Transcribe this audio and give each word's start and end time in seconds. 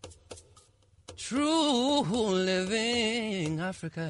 True 1.28 2.02
living 2.02 3.58
Africa. 3.58 4.08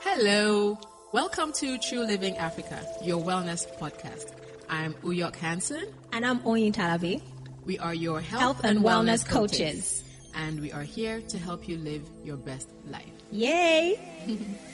Hello. 0.00 0.78
Welcome 1.12 1.52
to 1.60 1.76
True 1.76 2.06
Living 2.06 2.38
Africa, 2.38 2.82
your 3.04 3.22
wellness 3.22 3.68
podcast. 3.78 4.32
I'm 4.70 4.94
Uyok 5.04 5.36
Hansen. 5.36 5.84
And 6.14 6.24
I'm 6.24 6.38
Oyin 6.44 6.72
Talabi. 6.72 7.20
We 7.66 7.78
are 7.78 7.92
your 7.92 8.22
health, 8.22 8.40
Health 8.40 8.64
and 8.64 8.78
wellness 8.78 9.28
coaches. 9.28 10.02
And 10.34 10.62
we 10.62 10.72
are 10.72 10.82
here 10.82 11.20
to 11.20 11.36
help 11.38 11.68
you 11.68 11.76
live 11.76 12.08
your 12.24 12.38
best 12.38 12.70
life. 12.86 13.04
Yay! 13.30 14.00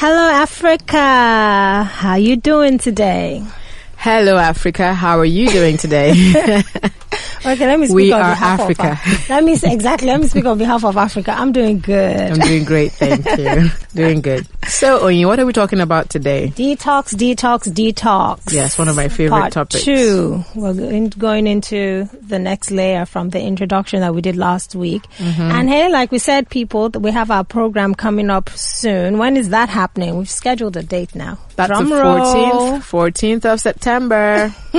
Hello 0.00 0.30
Africa. 0.30 1.82
How 1.82 2.14
you 2.14 2.36
doing 2.36 2.78
today? 2.78 3.42
Hello, 3.96 4.36
Africa. 4.36 4.94
How 4.94 5.18
are 5.18 5.24
you 5.24 5.50
doing 5.50 5.76
today? 5.76 6.12
Okay, 7.46 7.66
let 7.66 7.78
me 7.78 7.86
speak 7.86 7.94
We 7.94 8.12
on 8.12 8.20
are 8.20 8.30
behalf 8.32 8.60
uh, 8.60 8.62
Africa. 8.64 9.00
of 9.00 9.28
Let 9.28 9.44
me 9.44 9.54
say, 9.54 9.72
exactly. 9.72 10.08
Let 10.08 10.20
me 10.20 10.26
speak 10.26 10.44
on 10.44 10.58
behalf 10.58 10.84
of 10.84 10.96
Africa. 10.96 11.32
I'm 11.32 11.52
doing 11.52 11.78
good. 11.78 12.32
I'm 12.32 12.38
doing 12.40 12.64
great, 12.64 12.92
thank 12.92 13.24
you. 13.38 13.70
doing 13.94 14.20
good. 14.20 14.46
So, 14.68 15.00
Oyin, 15.00 15.26
what 15.26 15.40
are 15.40 15.46
we 15.46 15.52
talking 15.52 15.80
about 15.80 16.10
today? 16.10 16.52
Detox, 16.54 17.14
detox, 17.14 17.68
detox. 17.72 18.52
Yes, 18.52 18.78
one 18.78 18.86
of 18.88 18.94
my 18.96 19.08
favorite 19.08 19.38
Part 19.40 19.52
topics. 19.52 19.82
two. 19.84 20.44
We're 20.54 20.74
going- 20.74 21.46
into 21.48 22.08
the 22.22 22.38
next 22.38 22.70
layer 22.70 23.06
from 23.06 23.30
the 23.30 23.40
introduction 23.40 24.00
that 24.00 24.14
we 24.14 24.20
did 24.20 24.36
last 24.36 24.74
week. 24.74 25.02
Mm-hmm. 25.18 25.40
And 25.42 25.68
hey, 25.68 25.88
like 25.90 26.12
we 26.12 26.18
said, 26.18 26.48
people, 26.50 26.90
we 26.90 27.10
have 27.12 27.30
our 27.30 27.44
program 27.44 27.94
coming 27.94 28.28
up 28.30 28.50
soon. 28.50 29.18
When 29.18 29.36
is 29.36 29.48
that 29.50 29.68
happening? 29.68 30.16
We've 30.18 30.28
scheduled 30.30 30.76
a 30.76 30.82
date 30.82 31.14
now. 31.14 31.38
That's 31.56 31.70
Drum 31.70 31.88
the 31.88 31.96
roll. 31.96 32.78
14th, 32.78 33.40
14th 33.42 33.44
of 33.46 33.60
September. 33.60 34.54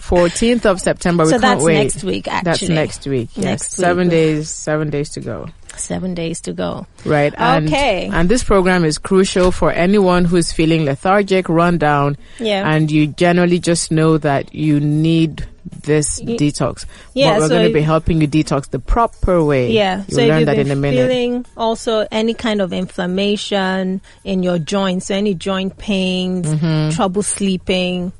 14th 0.00 0.66
of 0.66 0.80
September. 0.80 1.24
We 1.24 1.30
So 1.30 1.38
can't 1.38 1.42
that's 1.42 1.64
wait. 1.64 1.74
next 1.84 2.04
week, 2.04 2.28
actually. 2.28 2.50
That's 2.50 2.68
next 2.68 3.06
week. 3.06 3.30
Yes, 3.34 3.44
Next 3.44 3.78
week. 3.78 3.84
seven 3.84 4.08
days. 4.08 4.48
Seven 4.50 4.90
days 4.90 5.10
to 5.10 5.20
go. 5.20 5.48
Seven 5.76 6.14
days 6.14 6.40
to 6.42 6.52
go. 6.52 6.86
Right. 7.04 7.32
And, 7.36 7.66
Okay. 7.68 8.10
And 8.12 8.28
this 8.28 8.44
program 8.44 8.84
is 8.84 8.98
crucial 8.98 9.50
for 9.52 9.72
anyone 9.72 10.24
who's 10.24 10.52
feeling 10.52 10.84
lethargic, 10.84 11.48
run 11.48 11.78
down, 11.78 12.16
Yeah. 12.38 12.68
and 12.70 12.90
you 12.90 13.06
generally 13.08 13.58
just 13.58 13.90
know 13.90 14.18
that 14.18 14.54
you 14.54 14.78
need 14.80 15.46
this 15.82 16.20
detox. 16.20 16.84
yeah, 17.14 17.30
But 17.34 17.38
we're 17.40 17.48
so 17.48 17.54
going 17.54 17.68
to 17.68 17.72
be 17.74 17.80
helping 17.82 18.20
you 18.20 18.28
detox 18.28 18.68
the 18.70 18.78
proper 18.78 19.42
way. 19.42 19.70
Yeah, 19.72 20.02
You'll 20.08 20.18
so 20.20 20.26
learn 20.26 20.44
that 20.46 20.58
in 20.58 20.70
a 20.70 20.76
minute. 20.76 21.08
feeling 21.08 21.46
also 21.56 22.06
any 22.10 22.34
kind 22.34 22.60
of 22.60 22.72
inflammation 22.72 24.00
in 24.24 24.42
your 24.42 24.58
joints, 24.58 25.06
so 25.06 25.14
any 25.14 25.34
joint 25.34 25.78
pains, 25.78 26.46
Mm-hmm. 26.46 26.90
trouble 26.96 27.22
sleeping, 27.22 28.12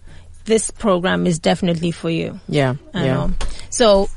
this 0.44 0.70
program 0.70 1.26
is 1.26 1.38
definitely 1.38 1.90
for 1.90 2.10
you. 2.10 2.38
yeah. 2.48 2.74
I 2.94 3.04
yeah. 3.04 3.14
know. 3.14 3.30
So 3.70 4.08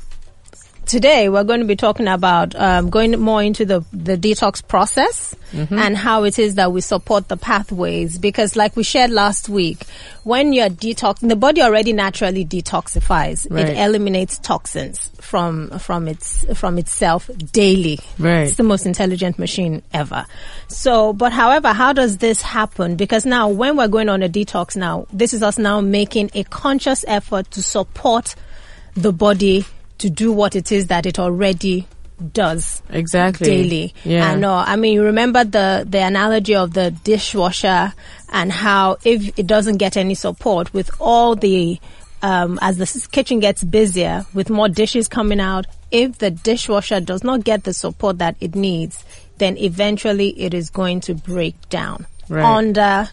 today 0.86 1.28
we're 1.28 1.44
going 1.44 1.60
to 1.60 1.66
be 1.66 1.76
talking 1.76 2.08
about 2.08 2.54
um, 2.56 2.90
going 2.90 3.18
more 3.20 3.42
into 3.42 3.64
the 3.64 3.80
the 3.92 4.16
detox 4.16 4.66
process 4.66 5.34
Mm-hmm. 5.54 5.78
and 5.78 5.96
how 5.96 6.24
it 6.24 6.36
is 6.40 6.56
that 6.56 6.72
we 6.72 6.80
support 6.80 7.28
the 7.28 7.36
pathways 7.36 8.18
because 8.18 8.56
like 8.56 8.74
we 8.74 8.82
shared 8.82 9.12
last 9.12 9.48
week 9.48 9.84
when 10.24 10.52
you're 10.52 10.68
detoxing 10.68 11.28
the 11.28 11.36
body 11.36 11.62
already 11.62 11.92
naturally 11.92 12.44
detoxifies 12.44 13.46
Right. 13.48 13.68
it 13.68 13.76
eliminates 13.78 14.38
toxins 14.38 15.12
from 15.20 15.70
from 15.78 16.08
its 16.08 16.44
from 16.58 16.76
itself 16.76 17.30
daily 17.52 18.00
Right. 18.18 18.48
it's 18.48 18.56
the 18.56 18.64
most 18.64 18.84
intelligent 18.84 19.38
machine 19.38 19.82
ever 19.92 20.26
so 20.66 21.12
but 21.12 21.32
however 21.32 21.68
how 21.68 21.92
does 21.92 22.18
this 22.18 22.42
happen 22.42 22.96
because 22.96 23.24
now 23.24 23.48
when 23.48 23.76
we're 23.76 23.86
going 23.86 24.08
on 24.08 24.24
a 24.24 24.28
detox 24.28 24.74
now 24.76 25.06
this 25.12 25.32
is 25.32 25.40
us 25.44 25.56
now 25.56 25.80
making 25.80 26.30
a 26.34 26.42
conscious 26.42 27.04
effort 27.06 27.48
to 27.52 27.62
support 27.62 28.34
the 28.96 29.12
body 29.12 29.64
to 29.98 30.10
do 30.10 30.32
what 30.32 30.56
it 30.56 30.72
is 30.72 30.88
that 30.88 31.06
it 31.06 31.18
already 31.18 31.86
does 32.32 32.82
Exactly. 32.90 33.46
daily. 33.46 33.94
Yeah. 34.04 34.30
I 34.30 34.34
know. 34.36 34.54
I 34.54 34.76
mean, 34.76 34.94
you 34.94 35.02
remember 35.04 35.42
the 35.44 35.84
the 35.88 35.98
analogy 36.02 36.54
of 36.54 36.72
the 36.72 36.90
dishwasher 36.90 37.92
and 38.32 38.52
how 38.52 38.98
if 39.04 39.36
it 39.38 39.46
doesn't 39.46 39.78
get 39.78 39.96
any 39.96 40.14
support 40.14 40.72
with 40.72 40.90
all 41.00 41.34
the 41.36 41.78
um, 42.22 42.58
as 42.62 42.78
the 42.78 43.08
kitchen 43.10 43.40
gets 43.40 43.62
busier 43.64 44.24
with 44.32 44.48
more 44.48 44.68
dishes 44.68 45.08
coming 45.08 45.40
out, 45.40 45.66
if 45.90 46.18
the 46.18 46.30
dishwasher 46.30 47.00
does 47.00 47.22
not 47.22 47.44
get 47.44 47.64
the 47.64 47.74
support 47.74 48.18
that 48.18 48.36
it 48.40 48.54
needs, 48.54 49.04
then 49.38 49.58
eventually 49.58 50.28
it 50.40 50.54
is 50.54 50.70
going 50.70 51.00
to 51.00 51.14
break 51.14 51.54
down 51.68 52.06
Right. 52.28 52.44
under. 52.44 53.08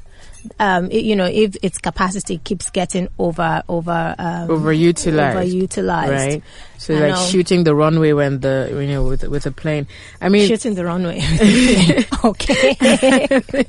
Um, 0.59 0.90
it- 0.91 1.03
you 1.06 1.16
know, 1.16 1.25
if 1.25 1.56
its 1.62 1.78
capacity 1.78 2.38
keeps 2.40 2.69
getting 2.69 3.07
over 3.19 3.62
over 3.69 4.16
um, 4.18 4.47
Overutilized. 4.50 5.35
overutilized, 5.35 6.09
Right. 6.09 6.44
So 6.78 6.96
I 6.96 7.00
like 7.00 7.12
know. 7.13 7.25
shooting 7.28 7.63
the 7.63 7.75
runway 7.75 8.12
when 8.13 8.40
the 8.40 8.68
you 8.72 8.88
know 8.88 9.03
with 9.03 9.24
with 9.28 9.46
a 9.46 9.52
plane. 9.52 9.85
I 10.19 10.29
mean, 10.29 10.47
shooting 10.47 10.74
the 10.74 10.84
runway. 10.85 11.22
okay. 12.25 12.75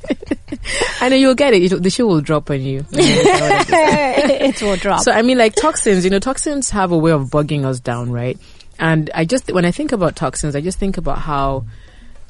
I 1.01 1.09
know 1.11 1.17
you'll 1.17 1.35
get 1.35 1.53
it. 1.53 1.71
it 1.73 1.83
the 1.83 1.91
shoe 1.91 2.07
will 2.07 2.21
drop 2.23 2.51
on 2.51 2.61
you. 2.63 2.85
it 2.93 4.63
will 4.63 4.77
drop. 4.77 5.01
So 5.03 5.13
I 5.13 5.23
mean, 5.23 5.39
like 5.39 5.55
toxins. 5.55 6.05
You 6.05 6.11
know, 6.11 6.19
toxins 6.19 6.71
have 6.71 6.93
a 6.93 6.97
way 6.99 7.11
of 7.13 7.29
bugging 7.29 7.65
us 7.65 7.81
down, 7.81 8.11
right? 8.11 8.39
And 8.79 9.11
I 9.15 9.25
just 9.25 9.53
when 9.53 9.65
I 9.65 9.71
think 9.71 9.93
about 9.93 10.17
toxins, 10.17 10.57
I 10.57 10.61
just 10.61 10.79
think 10.79 10.97
about 10.97 11.19
how 11.19 11.65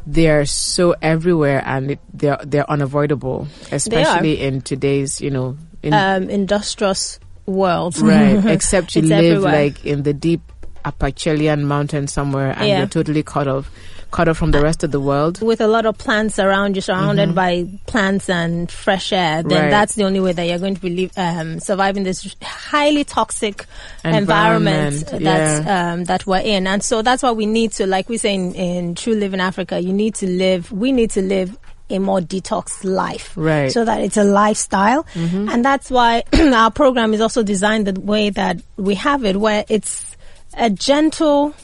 they're 0.07 0.45
so 0.47 0.95
everywhere 1.03 1.63
and 1.65 1.93
it, 1.93 2.01
they're 2.13 2.39
they're 2.45 2.69
unavoidable, 2.71 3.47
especially 3.71 4.41
in 4.41 4.61
today's 4.61 5.21
you 5.21 5.31
know 5.31 5.57
in 5.83 5.93
um, 5.93 6.29
industrious 6.31 7.19
world. 7.47 7.99
right. 7.99 8.45
Except 8.47 8.95
you 8.97 9.03
live 9.03 9.25
everywhere. 9.25 9.53
like 9.53 9.85
in 9.85 10.03
the 10.03 10.13
deep 10.15 10.41
Appalachian 10.85 11.67
mountain 11.67 12.07
somewhere, 12.09 12.51
and 12.57 12.67
Yeah. 12.69 12.79
you're 12.79 12.87
totally 12.89 13.23
cut 13.23 13.47
off, 13.49 13.71
cut 14.13 14.29
off 14.29 14.37
from 14.37 14.51
the 14.53 14.61
rest 14.61 14.85
of 14.85 14.91
the 14.93 15.01
world. 15.01 15.41
With 15.43 15.61
a 15.61 15.67
lot 15.67 15.87
of 15.87 15.99
plants 15.99 16.39
around 16.39 16.77
you, 16.77 16.83
surrounded 16.83 17.35
by 17.35 17.67
plants 17.87 18.29
and 18.29 18.71
fresh 18.71 19.13
air, 19.13 19.43
then 19.43 19.51
Mm-hmm. 19.51 19.63
Right. 19.65 19.71
that's 19.71 19.95
the 19.97 20.05
only 20.05 20.21
way 20.21 20.33
that 20.33 20.45
you're 20.47 20.59
going 20.59 20.75
to 20.77 20.81
be 20.81 20.91
live, 20.91 21.13
um, 21.17 21.59
surviving 21.61 22.05
this 22.05 22.37
highly 22.43 23.05
toxic 23.05 23.67
environment, 24.05 25.03
Environment, 25.13 25.25
that's 25.25 25.69
um, 25.69 26.05
that 26.05 26.27
we're 26.27 26.41
in. 26.41 26.67
And 26.67 26.83
so 26.85 27.03
that's 27.03 27.23
why 27.23 27.33
we 27.33 27.47
need 27.47 27.73
to, 27.73 27.87
like 27.87 28.09
we 28.09 28.19
say 28.19 28.35
in, 28.35 28.55
in 28.55 28.95
True 28.95 29.15
Living 29.15 29.41
Africa, 29.41 29.81
you 29.81 29.93
need 29.93 30.15
to 30.17 30.27
live. 30.29 30.71
We 30.71 30.93
need 30.93 31.11
to 31.13 31.23
live 31.23 31.57
a 31.91 31.99
more 31.99 32.21
detox 32.21 32.85
life, 32.85 33.33
Right. 33.37 33.71
So 33.71 33.85
that 33.85 34.01
it's 34.01 34.17
a 34.17 34.25
lifestyle, 34.25 35.05
and 35.15 35.65
that's 35.65 35.91
why 35.91 36.23
our 36.33 36.71
program 36.71 37.13
is 37.13 37.21
also 37.21 37.43
designed 37.43 37.87
the 37.87 38.01
way 38.01 38.31
that 38.31 38.63
we 38.77 38.95
have 38.95 39.25
it, 39.25 39.37
where 39.37 39.65
it's 39.69 40.17
a 40.57 40.71
gentle 40.71 41.55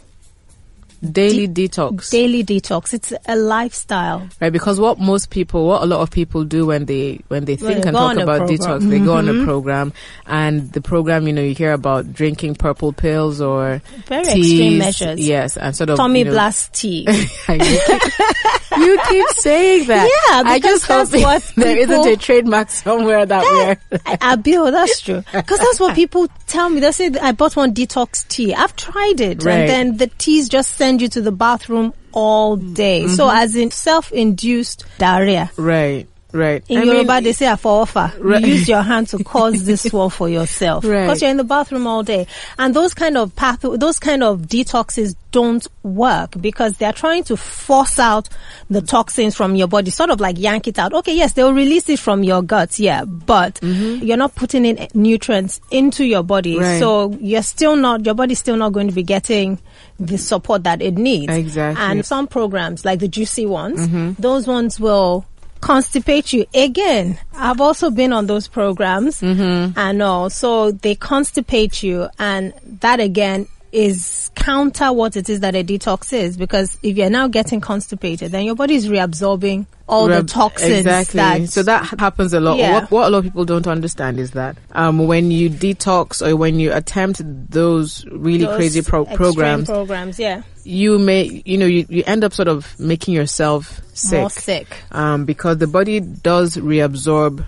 Daily 1.00 1.46
detox. 1.46 2.10
daily 2.10 2.42
detox. 2.44 2.92
It's 2.92 3.12
a 3.26 3.36
lifestyle. 3.36 4.28
Right, 4.40 4.52
because 4.52 4.80
what 4.80 4.98
most 4.98 5.30
people, 5.30 5.66
what 5.66 5.82
a 5.82 5.86
lot 5.86 6.00
of 6.00 6.10
people 6.10 6.44
do 6.44 6.66
when 6.66 6.86
they 6.86 7.20
when 7.28 7.44
they 7.44 7.56
think 7.56 7.82
they 7.82 7.88
and 7.88 7.96
talk 7.96 8.16
about 8.16 8.38
program. 8.38 8.58
Mm-hmm. 8.58 8.86
detox, 8.86 8.90
they 8.90 8.98
go 8.98 9.14
on 9.14 9.28
a 9.28 9.44
program, 9.44 9.92
and 10.26 10.72
the 10.72 10.80
program, 10.80 11.26
you 11.26 11.32
know, 11.32 11.42
you 11.42 11.54
hear 11.54 11.72
about 11.72 12.12
drinking 12.12 12.56
purple 12.56 12.92
pills 12.92 13.40
or 13.40 13.80
Very 14.06 14.24
teas, 14.24 14.50
extreme 14.50 14.78
measures. 14.78 15.20
Yes, 15.20 15.56
and 15.56 15.76
sort 15.76 15.90
of 15.90 15.96
Tommy 15.98 16.20
you 16.20 16.24
know, 16.26 16.30
Blast 16.32 16.72
tea. 16.74 17.06
you, 17.48 17.58
keep, 17.58 18.02
you 18.78 19.00
keep 19.08 19.28
saying 19.38 19.86
that. 19.86 20.08
Yeah, 20.28 20.42
I 20.44 20.58
because 20.58 20.80
just 20.86 20.86
hope 20.86 21.08
there 21.54 21.76
people- 21.76 21.94
isn't 22.00 22.12
a 22.12 22.16
trademark 22.16 22.70
somewhere 22.70 23.24
that 23.24 23.42
we're. 23.90 24.00
I, 24.06 24.18
Abil, 24.32 24.70
that's 24.72 25.00
true. 25.00 25.22
Because 25.32 25.58
that's 25.58 25.78
what 25.80 25.94
people 25.94 26.28
tell 26.46 26.68
me. 26.68 26.80
They 26.80 26.92
say 26.92 27.10
I 27.20 27.32
bought 27.32 27.56
one 27.56 27.72
detox 27.74 28.26
tea. 28.28 28.54
I've 28.54 28.74
tried 28.76 29.20
it, 29.20 29.44
Right. 29.44 29.60
and 29.60 29.68
then 29.68 29.96
the 29.98 30.06
teas 30.18 30.48
just 30.48 30.70
send 30.76 30.87
you 31.00 31.08
to 31.08 31.20
the 31.20 31.32
bathroom 31.32 31.92
all 32.12 32.56
day. 32.56 33.06
So 33.08 33.26
Mm-hmm. 33.26 33.36
as 33.44 33.54
in 33.56 33.70
self-induced 33.70 34.84
diarrhea. 34.98 35.50
Right. 35.56 36.06
Right. 36.32 36.62
In 36.68 36.78
I 36.78 36.84
mean, 36.84 37.06
they 37.24 37.32
say 37.32 37.46
afofa. 37.46 38.14
Right. 38.18 38.42
You 38.42 38.54
use 38.54 38.68
your 38.68 38.82
hand 38.82 39.08
to 39.08 39.22
cause 39.24 39.64
this 39.64 39.84
one 39.92 40.10
for 40.10 40.28
yourself 40.28 40.84
Right. 40.84 41.04
because 41.06 41.22
you're 41.22 41.30
in 41.30 41.36
the 41.38 41.44
bathroom 41.44 41.86
all 41.86 42.02
day, 42.02 42.26
and 42.58 42.74
those 42.74 42.94
kind 42.94 43.16
of 43.16 43.34
path, 43.36 43.60
those 43.62 43.98
kind 43.98 44.22
of 44.22 44.42
detoxes 44.42 45.14
don't 45.30 45.66
work 45.82 46.30
because 46.40 46.72
they're 46.78 46.92
trying 46.92 47.22
to 47.22 47.36
force 47.36 47.98
out 47.98 48.28
the 48.70 48.80
toxins 48.80 49.34
from 49.36 49.54
your 49.56 49.68
body, 49.68 49.90
sort 49.90 50.08
of 50.10 50.20
like 50.20 50.38
yank 50.38 50.66
it 50.66 50.78
out. 50.78 50.92
Okay, 50.94 51.14
yes, 51.14 51.34
they'll 51.34 51.52
release 51.52 51.88
it 51.90 51.98
from 51.98 52.22
your 52.24 52.40
guts, 52.42 52.80
yeah, 52.80 53.04
but 53.04 53.58
you're 53.62 54.16
not 54.16 54.34
putting 54.34 54.64
in 54.64 54.88
nutrients 54.94 55.60
into 55.70 56.04
your 56.04 56.22
body, 56.22 56.54
Mm-hmm. 56.54 56.62
Right. 56.64 56.78
so 56.80 57.12
you're 57.20 57.42
still 57.42 57.76
not, 57.76 58.06
your 58.06 58.14
body's 58.14 58.38
still 58.38 58.56
not 58.56 58.72
going 58.72 58.88
to 58.88 58.94
be 58.94 59.02
getting 59.02 59.58
the 60.00 60.16
support 60.16 60.64
that 60.64 60.80
it 60.80 60.94
needs. 60.94 61.30
Exactly. 61.32 61.84
And 61.84 62.06
some 62.06 62.26
programs, 62.26 62.84
like 62.86 63.00
the 63.00 63.08
juicy 63.08 63.44
ones, 63.46 64.16
those 64.18 64.46
ones 64.46 64.80
will 64.80 65.26
constipate 65.60 66.32
you. 66.32 66.46
Again, 66.54 67.18
I've 67.34 67.60
also 67.60 67.90
been 67.90 68.12
on 68.12 68.26
those 68.26 68.48
programs 68.48 69.20
mm-hmm. 69.20 69.78
and 69.78 70.02
all. 70.02 70.30
So 70.30 70.72
they 70.72 70.94
constipate 70.94 71.82
you 71.82 72.08
and 72.18 72.52
that 72.80 73.00
again 73.00 73.48
is 73.72 74.30
counter 74.34 74.92
what 74.92 75.16
it 75.16 75.28
is 75.28 75.40
that 75.40 75.54
a 75.54 75.62
detox 75.64 76.12
is 76.12 76.36
because 76.36 76.78
if 76.82 76.96
you're 76.96 77.10
now 77.10 77.28
getting 77.28 77.60
constipated, 77.60 78.32
then 78.32 78.44
your 78.44 78.54
body 78.54 78.74
is 78.74 78.88
reabsorbing 78.88 79.66
all 79.88 80.06
the 80.06 80.22
toxins. 80.22 80.70
Exactly. 80.80 81.16
that- 81.18 81.48
so 81.48 81.62
that 81.62 81.84
happens 81.98 82.32
a 82.32 82.40
lot. 82.40 82.58
Yeah. 82.58 82.72
What, 82.74 82.90
what 82.90 83.06
a 83.08 83.10
lot 83.10 83.18
of 83.18 83.24
people 83.24 83.44
don't 83.44 83.66
understand 83.66 84.18
is 84.20 84.32
that 84.32 84.56
um, 84.72 85.06
when 85.06 85.30
you 85.30 85.48
detox 85.50 86.26
or 86.26 86.36
when 86.36 86.58
you 86.60 86.72
attempt 86.72 87.20
those 87.50 88.04
really 88.06 88.44
those 88.44 88.56
crazy 88.56 88.82
pro- 88.82 89.04
programs, 89.06 89.66
programs, 89.68 90.18
yeah, 90.18 90.42
you 90.64 90.98
may, 90.98 91.42
you 91.44 91.56
know, 91.56 91.66
you, 91.66 91.86
you 91.88 92.02
end 92.06 92.24
up 92.24 92.32
sort 92.34 92.48
of 92.48 92.78
making 92.78 93.14
yourself 93.14 93.80
sick. 93.94 94.20
more 94.20 94.30
sick. 94.30 94.66
Um, 94.92 95.24
because 95.24 95.58
the 95.58 95.66
body 95.66 96.00
does 96.00 96.56
reabsorb 96.56 97.44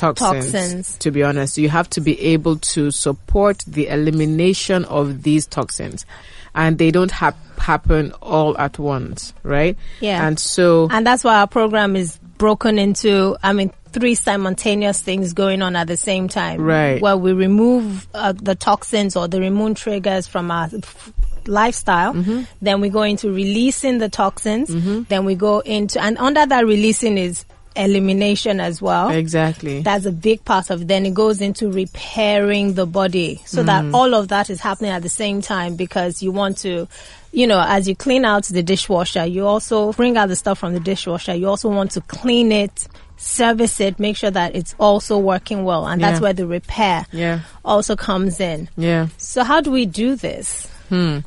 toxins, 0.00 0.52
Toxins. 0.52 0.98
To 0.98 1.10
be 1.10 1.22
honest, 1.22 1.58
you 1.58 1.68
have 1.68 1.88
to 1.90 2.00
be 2.00 2.20
able 2.20 2.56
to 2.56 2.90
support 2.90 3.64
the 3.66 3.88
elimination 3.88 4.84
of 4.86 5.22
these 5.22 5.46
toxins, 5.46 6.06
and 6.54 6.78
they 6.78 6.90
don't 6.90 7.10
hap- 7.10 7.36
happen 7.58 8.12
all 8.22 8.56
at 8.58 8.78
once, 8.78 9.32
right? 9.42 9.76
Yeah. 10.00 10.26
And 10.26 10.38
so, 10.38 10.88
And 10.90 11.06
that's 11.06 11.22
why 11.24 11.38
our 11.40 11.46
program 11.46 11.96
is 11.96 12.18
broken 12.38 12.78
into, 12.78 13.36
I 13.42 13.52
mean, 13.52 13.70
three 13.92 14.14
simultaneous 14.14 15.02
things 15.02 15.32
going 15.32 15.62
on 15.62 15.76
at 15.76 15.86
the 15.86 15.96
same 15.96 16.28
time. 16.28 16.60
Right. 16.60 17.02
Where 17.02 17.16
we 17.16 17.32
remove 17.32 18.06
uh, 18.14 18.32
the 18.32 18.54
toxins 18.54 19.16
or 19.16 19.28
the 19.28 19.42
immune 19.42 19.74
triggers 19.74 20.26
from 20.26 20.50
our 20.50 20.68
f- 20.72 21.12
lifestyle. 21.46 22.14
Mm-hmm. 22.14 22.42
Then 22.62 22.80
we 22.80 22.88
go 22.88 23.02
into 23.02 23.30
releasing 23.32 23.98
the 23.98 24.08
toxins. 24.08 24.68
Then 25.08 25.24
we 25.24 25.34
go 25.34 25.58
into, 25.60 26.00
and 26.00 26.16
under 26.18 26.46
that 26.46 26.64
releasing 26.66 27.18
is 27.18 27.44
elimination 27.76 28.60
as 28.60 28.82
well. 28.82 29.10
exactly. 29.10 29.80
That's 29.82 30.04
a 30.06 30.12
big 30.12 30.44
part 30.44 30.70
of 30.70 30.82
it. 30.82 30.88
Then 30.88 31.06
it 31.06 31.14
goes 31.14 31.40
into 31.40 31.70
repairing 31.70 32.74
the 32.74 32.86
body 32.86 33.40
so 33.46 33.62
Mm. 33.62 33.66
that 33.66 33.94
all 33.94 34.14
of 34.14 34.28
that 34.28 34.50
is 34.50 34.60
happening 34.60 34.90
at 34.90 35.02
the 35.02 35.08
same 35.08 35.40
time 35.40 35.76
because 35.76 36.22
you 36.22 36.32
want 36.32 36.58
to, 36.58 36.88
you 37.32 37.46
know, 37.46 37.62
as 37.66 37.88
you 37.88 37.94
clean 37.94 38.24
out 38.24 38.44
the 38.44 38.62
dishwasher, 38.62 39.24
you 39.24 39.46
also 39.46 39.92
bring 39.92 40.16
out 40.16 40.28
the 40.28 40.36
stuff 40.36 40.58
from 40.58 40.72
the 40.74 40.80
dishwasher. 40.80 41.34
You 41.34 41.48
also 41.48 41.68
want 41.68 41.92
to 41.92 42.00
clean 42.02 42.50
it, 42.50 42.88
service 43.16 43.78
it, 43.80 44.00
make 44.00 44.16
sure 44.16 44.30
that 44.32 44.56
it's 44.56 44.74
also 44.80 45.16
working 45.18 45.64
well. 45.64 45.86
And 45.86 46.02
that's 46.02 46.18
Yeah. 46.18 46.22
where 46.24 46.32
the 46.32 46.46
repair 46.46 47.06
Yeah. 47.12 47.40
also 47.64 47.94
comes 47.94 48.40
in. 48.40 48.68
Yeah. 48.76 49.08
So 49.18 49.44
how 49.44 49.60
do 49.60 49.70
we 49.70 49.86
do 49.86 50.16
this? 50.16 50.66
Hmm. 50.88 51.18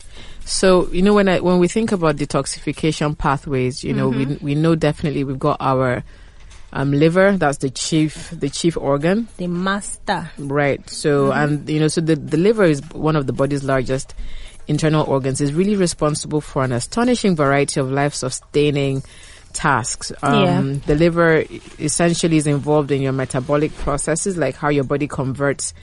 So 0.46 0.90
you 0.92 1.02
know 1.02 1.14
when 1.14 1.30
I 1.30 1.40
when 1.40 1.58
we 1.60 1.70
think 1.70 1.94
about 1.94 2.18
detoxification 2.18 3.18
pathways, 3.18 3.82
you 3.82 3.94
know 3.94 4.10
we 4.10 4.26
we 4.42 4.56
know 4.56 4.76
definitely 4.76 5.24
we've 5.24 5.40
got 5.40 5.56
our 5.62 6.04
um, 6.74 6.92
liver. 6.92 7.38
That's 7.38 7.60
the 7.60 7.70
chief 7.70 8.30
the 8.32 8.50
chief 8.50 8.76
organ, 8.76 9.28
The 9.38 9.48
master. 9.48 10.30
right? 10.38 10.82
So 10.90 11.32
and 11.32 11.70
you 11.70 11.80
know 11.80 11.88
so 11.88 12.02
the 12.02 12.16
the 12.16 12.38
liver 12.38 12.64
is 12.66 12.82
one 12.92 13.16
of 13.16 13.28
the 13.28 13.34
body's 13.34 13.64
largest 13.64 14.14
internal 14.68 15.06
organs. 15.06 15.40
is 15.42 15.54
really 15.54 15.76
responsible 15.76 16.42
for 16.42 16.64
an 16.64 16.72
astonishing 16.72 17.36
variety 17.36 17.80
of 17.80 17.92
life 17.92 18.14
sustaining 18.14 19.04
tasks. 19.54 20.12
Um, 20.24 20.80
The 20.88 20.96
liver 20.96 21.44
essentially 21.80 22.38
is 22.38 22.48
involved 22.48 22.90
in 22.92 23.02
your 23.02 23.12
metabolic 23.14 23.72
processes, 23.78 24.36
like 24.38 24.56
how 24.56 24.70
your 24.70 24.84
body 24.84 25.08
converts 25.08 25.74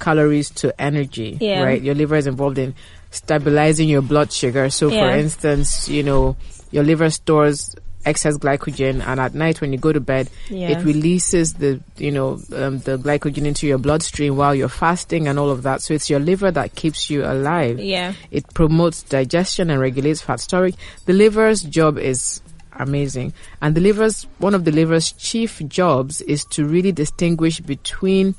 calories 0.00 0.50
to 0.50 0.72
energy. 0.80 1.36
Yeah. 1.40 1.62
Right. 1.62 1.80
Your 1.82 1.94
liver 1.94 2.16
is 2.16 2.26
involved 2.26 2.58
in 2.58 2.74
stabilizing 3.10 3.88
your 3.88 4.02
blood 4.02 4.32
sugar. 4.32 4.70
So, 4.70 4.88
for 4.90 5.10
instance, 5.10 5.88
you 5.88 6.02
know, 6.02 6.36
your 6.72 6.82
liver 6.82 7.10
stores 7.10 7.76
excess 8.04 8.38
glycogen, 8.38 9.06
and 9.06 9.20
at 9.20 9.34
night 9.34 9.60
when 9.60 9.72
you 9.72 9.78
go 9.78 9.92
to 9.92 10.00
bed, 10.00 10.30
Yeah. 10.48 10.70
it 10.70 10.84
releases 10.84 11.54
the 11.54 11.80
you 11.98 12.10
know 12.10 12.38
um, 12.54 12.78
the 12.80 12.96
glycogen 12.98 13.44
into 13.46 13.66
your 13.66 13.78
bloodstream 13.78 14.36
while 14.36 14.54
you're 14.54 14.68
fasting 14.68 15.28
and 15.28 15.38
all 15.38 15.50
of 15.50 15.62
that. 15.64 15.82
So 15.82 15.94
it's 15.94 16.08
your 16.08 16.20
liver 16.20 16.50
that 16.50 16.74
keeps 16.74 17.10
you 17.10 17.24
alive. 17.24 17.78
Yeah. 17.78 18.14
It 18.30 18.52
promotes 18.54 19.02
digestion 19.02 19.70
and 19.70 19.80
regulates 19.80 20.20
fat 20.22 20.40
storage. 20.40 20.76
The 21.06 21.12
liver's 21.12 21.62
job 21.62 21.98
is 21.98 22.40
amazing. 22.78 23.34
And 23.60 23.74
the 23.74 23.80
liver's, 23.82 24.22
one 24.38 24.54
of 24.54 24.64
the 24.64 24.72
liver's 24.72 25.12
chief 25.12 25.60
jobs 25.68 26.22
is 26.22 26.44
to 26.46 26.64
really 26.64 26.92
distinguish 26.92 27.60
between 27.60 28.34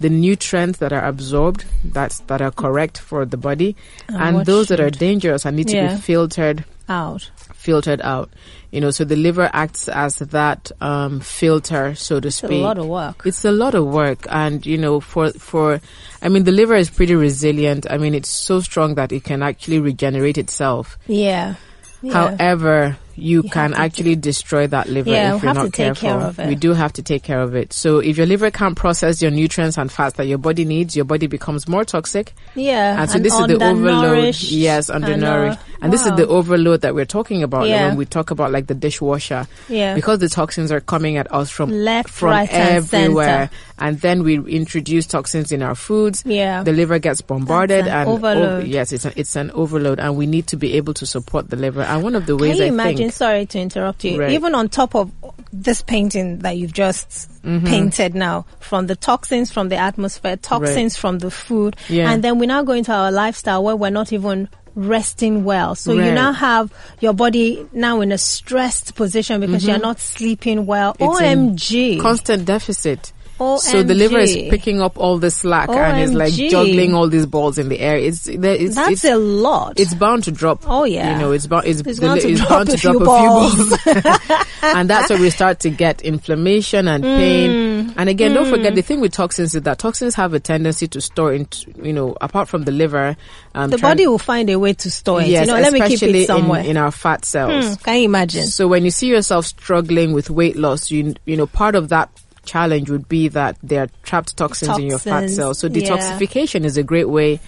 the 0.00 0.08
nutrients 0.10 0.80
that 0.80 0.92
are 0.92 1.04
absorbed, 1.04 1.64
that's, 1.84 2.18
that 2.26 2.42
are 2.42 2.50
correct 2.50 2.98
for 2.98 3.24
the 3.24 3.36
body, 3.36 3.76
And 4.08 4.38
and 4.38 4.46
those 4.46 4.66
that 4.68 4.80
are 4.80 4.90
dangerous 4.90 5.44
and 5.46 5.56
need 5.56 5.68
to 5.68 5.88
be 5.88 5.96
filtered 5.96 6.64
Out. 6.88 7.30
filtered 7.54 8.00
out. 8.02 8.30
You 8.74 8.80
know, 8.80 8.90
so 8.90 9.04
the 9.04 9.14
liver 9.16 9.48
acts 9.52 9.88
as 9.88 10.16
that 10.16 10.72
um, 10.80 11.20
filter, 11.20 11.94
so 11.94 12.18
to 12.18 12.30
speak. 12.30 12.50
It's 12.50 12.58
a 12.60 12.62
lot 12.62 12.78
of 12.78 12.86
work. 12.86 13.22
It's 13.24 13.44
a 13.44 13.52
lot 13.52 13.74
of 13.74 13.86
work, 13.86 14.26
and 14.28 14.66
you 14.66 14.76
know, 14.78 14.98
for 15.00 15.30
for, 15.32 15.80
I 16.20 16.28
mean, 16.28 16.42
the 16.42 16.50
liver 16.52 16.74
is 16.74 16.90
pretty 16.90 17.14
resilient. 17.14 17.86
I 17.88 17.98
mean, 17.98 18.14
it's 18.14 18.30
so 18.30 18.58
strong 18.60 18.96
that 18.96 19.12
it 19.12 19.22
can 19.22 19.42
actually 19.42 19.78
regenerate 19.78 20.38
itself. 20.38 20.98
Yeah. 21.06 21.54
Yeah. 22.02 22.12
However, 22.12 22.98
you, 23.16 23.42
You 23.44 23.48
can 23.48 23.72
actually 23.72 24.16
destroy 24.16 24.66
that 24.66 24.88
liver 24.90 25.08
Yeah, 25.08 25.36
if 25.36 25.42
we 25.42 25.46
you're 25.46 25.54
have 25.54 25.56
not 25.56 25.64
to 25.64 25.70
take 25.70 25.94
careful. 25.96 26.08
care 26.08 26.20
of 26.28 26.38
it. 26.38 26.48
We 26.48 26.54
do 26.56 26.72
have 26.74 26.92
to 26.94 27.02
take 27.02 27.22
care 27.22 27.40
of 27.40 27.54
it. 27.54 27.72
So 27.72 27.98
if 28.00 28.18
your 28.18 28.26
liver 28.26 28.50
can't 28.50 28.76
process 28.76 29.22
your 29.22 29.30
nutrients 29.30 29.78
and 29.78 29.90
fats 29.90 30.16
that 30.16 30.26
your 30.26 30.36
body 30.36 30.64
needs, 30.66 30.94
your 30.96 31.06
body 31.06 31.28
becomes 31.28 31.66
more 31.66 31.84
toxic. 31.84 32.34
yeah. 32.54 33.00
And 33.00 33.08
so 33.10 33.18
this 33.18 33.32
is 33.32 33.46
the 33.46 33.54
overload. 33.54 33.62
undernourished 34.04 34.50
Yes, 34.52 34.90
and, 34.90 35.02
undernourished. 35.04 35.58
uh, 35.58 35.62
And, 35.84 35.92
this 35.92 36.06
is 36.06 36.12
the 36.16 36.26
overload 36.26 36.80
that 36.80 36.94
we're 36.94 37.04
talking 37.04 37.42
about 37.42 37.68
Yeah. 37.68 37.88
when 37.88 37.96
we 37.96 38.06
talk 38.06 38.30
about 38.30 38.50
like 38.50 38.66
the 38.66 38.74
dishwasher. 38.74 39.46
Yeah. 39.68 39.94
Because 39.94 40.18
the 40.18 40.28
toxins 40.28 40.72
are 40.72 40.80
coming 40.80 41.16
at 41.18 41.30
us 41.32 41.50
from 41.50 41.70
Left, 41.70 42.08
from 42.10 42.30
right, 42.30 42.50
and 42.52 42.76
everywhere. 42.76 43.26
center. 43.26 43.50
And 43.78 44.00
then 44.00 44.22
we 44.22 44.38
introduce 44.38 45.06
toxins 45.06 45.52
in 45.52 45.62
our 45.62 45.74
foods. 45.74 46.22
Yeah. 46.26 46.62
The 46.62 46.72
liver 46.72 46.98
gets 46.98 47.20
bombarded 47.20 47.86
an 47.86 47.92
and 47.92 48.08
overload. 48.08 48.66
yes, 48.66 48.92
it's 48.92 49.04
an, 49.04 49.12
it's 49.16 49.36
an 49.36 49.50
overload 49.52 49.98
and 50.00 50.16
we 50.16 50.26
need 50.26 50.46
to 50.48 50.56
be 50.56 50.72
able 50.74 50.94
to 50.94 51.06
support 51.06 51.50
the 51.50 51.56
liver. 51.56 51.82
And 51.82 52.02
one 52.02 52.14
of 52.14 52.26
the 52.26 52.36
ways 52.36 52.52
I 52.52 52.54
Can 52.54 52.58
you 52.58 52.64
I 52.64 52.68
imagine? 52.68 52.96
think 52.96 53.12
Sorry 53.12 53.46
to 53.46 53.58
interrupt 53.60 54.04
you. 54.04 54.18
Right. 54.20 54.30
Even 54.30 54.54
on 54.54 54.68
top 54.68 54.94
of 54.96 55.10
this 55.52 55.82
painting 55.82 56.38
that 56.40 56.56
you've 56.56 56.72
just 56.72 57.30
Mm-hmm. 57.44 57.66
painted 57.66 58.14
now, 58.14 58.46
from 58.58 58.86
the 58.86 58.96
toxins 58.96 59.52
from 59.52 59.68
the 59.68 59.76
atmosphere, 59.76 60.34
toxins 60.38 60.96
from 60.96 61.18
the 61.18 61.30
food, 61.30 61.76
Yeah. 61.90 62.10
and 62.10 62.24
then 62.24 62.38
we 62.38 62.46
now 62.46 62.62
go 62.62 62.72
into 62.72 62.90
our 62.90 63.12
lifestyle 63.12 63.62
where 63.62 63.76
we're 63.76 63.90
not 63.90 64.14
even 64.14 64.48
resting 64.74 65.44
well. 65.44 65.74
So 65.74 65.92
you 65.94 66.12
now 66.12 66.32
have 66.32 66.72
your 67.00 67.12
body 67.12 67.66
now 67.72 68.00
in 68.00 68.12
a 68.12 68.18
stressed 68.18 68.94
position 68.94 69.40
because 69.40 69.66
you're 69.66 69.78
not 69.78 70.00
sleeping 70.00 70.66
well. 70.66 70.94
Mm-hmm. 70.94 71.04
It's 71.04 71.64
OMG. 71.64 72.00
constant 72.00 72.44
deficit. 72.44 73.12
OMG. 73.38 73.58
So 73.60 73.82
the 73.82 73.94
liver 73.94 74.18
is 74.18 74.32
picking 74.50 74.80
up 74.80 74.98
all 74.98 75.18
the 75.18 75.30
slack 75.30 75.68
and 75.68 76.00
is 76.00 76.12
like 76.14 76.32
juggling 76.32 76.94
all 76.94 77.08
these 77.08 77.26
balls 77.26 77.58
in 77.58 77.68
the 77.68 77.80
air. 77.80 77.96
It's 77.96 78.28
it's 78.28 78.74
That's 78.74 78.90
it's, 78.92 79.04
a 79.04 79.16
lot. 79.16 79.78
it's 79.80 79.94
bound 79.94 80.24
to 80.24 80.32
drop. 80.32 80.62
Oh, 80.66 80.84
yeah. 80.84 81.12
you 81.14 81.18
know 81.20 81.32
it's 81.32 81.46
bound 81.46 81.66
it's, 81.66 81.80
It's 81.80 82.00
bound 82.00 82.14
li- 82.16 82.20
to 82.22 82.28
it's 82.30 82.40
drop 82.40 82.50
bound 82.50 82.68
to 82.70 82.74
a 82.74 82.78
drop 82.78 82.92
few 82.94 83.02
a 83.02 83.04
balls. 83.04 83.54
few 83.82 84.02
balls, 84.02 84.18
and 84.62 84.90
that's 84.90 85.10
where 85.10 85.18
we 85.20 85.30
start 85.30 85.60
to 85.60 85.70
get 85.70 86.02
inflammation 86.02 86.88
and 86.88 87.04
Mm. 87.04 87.16
pain. 87.16 87.94
And 87.96 88.08
again, 88.08 88.32
don't 88.34 88.48
forget 88.48 88.74
the 88.74 88.82
thing 88.82 89.00
with 89.00 89.12
toxins 89.12 89.54
is 89.54 89.62
that 89.62 89.78
toxins 89.78 90.14
have 90.14 90.32
a 90.34 90.40
tendency 90.40 90.88
to 90.88 91.00
store 91.00 91.32
into 91.32 91.70
you 91.82 91.92
know 91.92 92.16
apart 92.20 92.48
from 92.48 92.64
the 92.64 92.72
liver, 92.72 93.16
um, 93.54 93.70
the 93.70 93.78
body 93.78 94.06
will 94.06 94.18
find 94.18 94.48
a 94.50 94.58
way 94.58 94.72
to 94.74 94.90
store 94.90 95.20
it. 95.22 95.28
yes, 95.28 95.46
you 95.46 95.52
know, 95.54 95.60
let 95.60 95.72
me 95.72 95.80
keep 95.86 96.02
it 96.02 96.26
somewhere. 96.26 96.60
in, 96.60 96.70
in 96.70 96.76
our 96.76 96.90
fat 96.90 97.24
cells. 97.24 97.66
Hmm, 97.66 97.74
can 97.84 97.96
you 97.98 98.04
imagine? 98.04 98.44
So 98.44 98.66
when 98.68 98.84
you 98.84 98.90
see 98.90 99.08
yourself 99.08 99.46
struggling 99.46 100.12
with 100.12 100.30
weight 100.30 100.56
loss, 100.56 100.90
you 100.90 101.14
you 101.24 101.36
know 101.36 101.46
part 101.46 101.74
of 101.74 101.88
that 101.90 102.10
challenge 102.44 102.90
would 102.90 103.08
be 103.08 103.28
that 103.28 103.56
there 103.62 103.82
are 103.84 103.88
trapped 104.02 104.36
toxins, 104.36 104.78
in 104.78 104.86
your 104.86 104.98
fat 104.98 105.28
cells. 105.30 105.58
So 105.58 105.66
yeah. 105.68 105.88
detoxification 105.88 106.64
is 106.64 106.76
a 106.76 106.82
great 106.82 107.08
way 107.08 107.40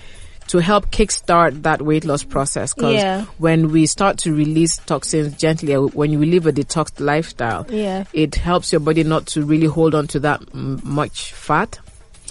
to 0.48 0.58
help 0.58 0.90
kickstart 0.92 1.62
that 1.62 1.82
weight 1.82 2.04
loss 2.04 2.22
process. 2.22 2.72
Because 2.72 2.94
Yeah. 2.94 3.24
when 3.38 3.72
we 3.72 3.86
start 3.86 4.18
to 4.18 4.32
release 4.32 4.78
toxins 4.86 5.36
gently, 5.36 5.74
uh, 5.74 5.80
when 5.80 6.12
you 6.12 6.24
live 6.24 6.46
a 6.46 6.52
detox 6.52 7.00
lifestyle, 7.00 7.66
Yeah. 7.68 8.04
it 8.12 8.36
helps 8.36 8.70
your 8.70 8.80
body 8.80 9.02
not 9.02 9.26
to 9.28 9.44
really 9.44 9.66
hold 9.66 9.94
on 9.94 10.06
to 10.08 10.20
that 10.20 10.40
m- 10.54 10.80
much 10.84 11.32
fat. 11.32 11.80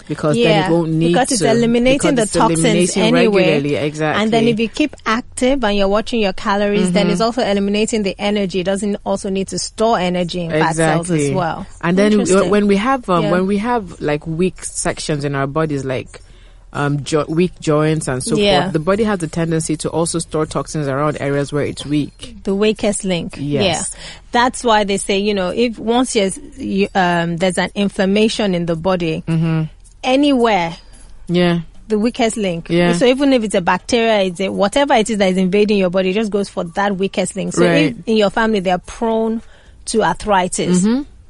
Because 0.07 0.35
then 0.35 0.71
it 0.71 0.73
won't 0.73 0.91
need 0.91 1.07
to. 1.07 1.13
because 1.13 1.31
it's 1.31 1.41
to, 1.41 1.49
eliminating 1.51 2.15
because 2.15 2.15
the 2.15 2.21
it's 2.21 2.31
toxins 2.33 2.97
anyway. 2.97 3.27
regularly. 3.27 3.75
Exactly. 3.75 4.21
And 4.23 4.31
then 4.33 4.47
if 4.47 4.59
you 4.59 4.69
keep 4.69 4.95
active 5.05 5.63
and 5.63 5.75
you're 5.77 5.87
watching 5.87 6.19
your 6.21 6.33
calories, 6.33 6.91
then 6.91 7.05
Mm-hmm. 7.05 7.11
it's 7.13 7.21
also 7.21 7.41
eliminating 7.43 8.03
the 8.03 8.15
energy. 8.19 8.59
It 8.61 8.65
doesn't 8.65 8.97
also 9.05 9.29
need 9.29 9.47
to 9.49 9.59
store 9.59 9.97
energy 9.99 10.41
in 10.41 10.51
fat 10.51 10.75
cells 10.75 11.09
as 11.11 11.31
well. 11.31 11.65
And 11.81 11.97
then 11.97 12.25
when 12.49 12.67
we 12.67 12.75
have 12.77 13.09
um, 13.09 13.23
Yeah. 13.23 13.31
when 13.31 13.47
we 13.47 13.57
have 13.57 13.99
like 14.01 14.25
weak 14.27 14.63
sections 14.63 15.25
in 15.25 15.35
our 15.35 15.47
bodies, 15.47 15.83
like 15.85 16.21
um, 16.73 17.03
jo- 17.05 17.23
weak 17.29 17.57
joints 17.61 18.09
and 18.09 18.21
so 18.21 18.35
Yeah. 18.35 18.63
forth, 18.63 18.73
the 18.73 18.79
body 18.79 19.05
has 19.05 19.23
a 19.23 19.29
tendency 19.29 19.77
to 19.77 19.89
also 19.89 20.19
store 20.19 20.45
toxins 20.45 20.87
around 20.89 21.15
areas 21.21 21.53
where 21.53 21.63
it's 21.63 21.85
weak. 21.85 22.35
the 22.43 22.53
weakest 22.53 23.05
link. 23.05 23.35
Yes. 23.39 23.63
Yeah. 23.93 23.99
That's 24.33 24.61
why 24.61 24.83
they 24.83 24.97
say, 24.97 25.19
you 25.19 25.33
know, 25.33 25.51
if 25.51 25.79
once 25.79 26.11
there's, 26.13 26.37
you, 26.57 26.89
um, 26.93 27.37
there's 27.37 27.57
an 27.57 27.69
inflammation 27.75 28.53
in 28.53 28.65
the 28.65 28.75
body, 28.75 29.23
Mm-hmm. 29.25 29.63
Anywhere, 30.05 30.75
Yeah, 31.27 31.61
the 31.87 31.99
weakest 31.99 32.37
link. 32.37 32.69
Yeah. 32.69 32.93
So 32.93 33.05
even 33.05 33.33
if 33.33 33.43
it's 33.43 33.55
a 33.55 33.61
bacteria, 33.61 34.21
it's 34.29 34.39
a, 34.39 34.49
whatever 34.49 34.93
it 34.95 35.09
is 35.09 35.17
that 35.17 35.29
is 35.31 35.37
invading 35.37 35.77
your 35.77 35.89
body, 35.89 36.11
it 36.11 36.13
just 36.13 36.31
goes 36.31 36.49
for 36.49 36.63
that 36.63 36.95
weakest 36.97 37.35
link. 37.35 37.53
So 37.53 37.63
Right. 37.65 37.95
if 37.97 38.07
in 38.07 38.17
your 38.17 38.29
family 38.29 38.59
they're 38.59 38.77
prone 38.79 39.41
to 39.85 40.03
arthritis, 40.03 40.85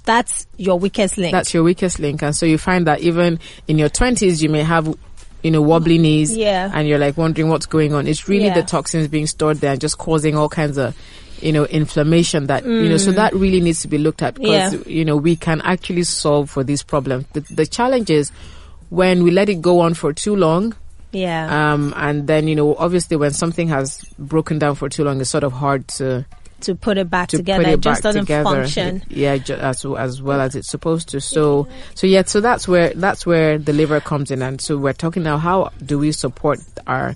that's 0.05 0.45
your 0.57 0.77
weakest 0.79 1.17
link. 1.17 1.29
Mm-hmm. 1.31 1.35
that's 1.37 1.53
your 1.53 1.63
weakest 1.63 1.99
link, 1.99 2.21
and 2.21 2.35
so 2.35 2.45
you 2.45 2.57
find 2.57 2.85
that 2.87 2.99
even 3.01 3.39
in 3.67 3.77
your 3.79 3.89
twenties, 3.89 4.41
you 4.43 4.49
may 4.49 4.63
have. 4.63 4.93
You 5.43 5.51
know, 5.51 5.61
wobbly 5.61 5.99
knees, 5.99 6.35
Yeah. 6.35 6.71
and 6.73 6.87
you're 6.87 6.97
like 6.97 7.17
wondering 7.17 7.49
what's 7.49 7.67
going 7.67 7.93
on. 7.93 8.07
It's 8.07 8.27
really 8.27 8.45
Yeah. 8.45 8.55
the 8.55 8.63
toxins 8.63 9.07
being 9.07 9.27
stored 9.27 9.57
there 9.57 9.73
and 9.73 9.79
just 9.79 9.99
causing 9.99 10.35
all 10.35 10.49
kinds 10.49 10.79
of, 10.79 10.97
you 11.39 11.51
know, 11.51 11.65
inflammation. 11.65 12.47
That 12.47 12.65
you 12.65 12.89
know, 12.89 12.97
so 12.97 13.11
that 13.11 13.31
really 13.35 13.61
needs 13.61 13.83
to 13.83 13.87
be 13.87 13.99
looked 13.99 14.23
at 14.23 14.33
because 14.33 14.73
Mm. 14.73 14.85
Yeah. 14.87 14.91
you 14.91 15.05
know 15.05 15.15
we 15.15 15.35
can 15.35 15.61
actually 15.61 16.01
solve 16.01 16.49
for 16.49 16.63
these 16.63 16.81
problems. 16.81 17.25
The, 17.33 17.41
the 17.41 17.67
challenge 17.67 18.09
is 18.09 18.31
when 18.95 19.23
we 19.23 19.31
let 19.31 19.49
it 19.49 19.61
go 19.61 19.81
on 19.81 19.93
for 19.93 20.13
too 20.13 20.35
long, 20.35 20.73
yeah. 21.11 21.73
um, 21.73 21.93
and 21.97 22.27
then 22.27 22.47
you 22.47 22.55
know, 22.55 22.75
obviously, 22.75 23.17
when 23.17 23.31
something 23.31 23.67
has 23.67 24.03
broken 24.17 24.59
down 24.59 24.75
for 24.75 24.87
too 24.89 25.03
long, 25.03 25.19
it's 25.21 25.29
sort 25.29 25.43
of 25.43 25.53
hard 25.53 25.87
to 25.99 26.25
to 26.61 26.73
put 26.73 26.97
it 26.97 27.09
back 27.09 27.27
to 27.29 27.37
together. 27.37 27.63
it, 27.63 27.73
it 27.73 27.79
just 27.81 28.01
doesn't 28.01 28.21
together. 28.23 28.43
function. 28.49 29.03
Yeah, 29.09 29.37
ju- 29.37 29.55
as 29.55 29.85
as 29.85 30.21
well 30.21 30.39
as 30.41 30.55
it's 30.55 30.69
supposed 30.69 31.09
to. 31.09 31.19
So 31.21 31.67
so 31.93 32.07
yeah, 32.07 32.23
so 32.25 32.39
that's 32.41 32.67
where 32.67 32.93
that's 32.95 33.25
where 33.25 33.57
the 33.59 33.73
liver 33.73 33.99
comes 33.99 34.31
in, 34.31 34.41
and 34.41 34.59
so 34.61 34.77
we're 34.77 34.93
talking 34.93 35.23
now. 35.23 35.37
How 35.37 35.71
do 35.85 35.99
we 35.99 36.11
support 36.13 36.59
our 36.87 37.15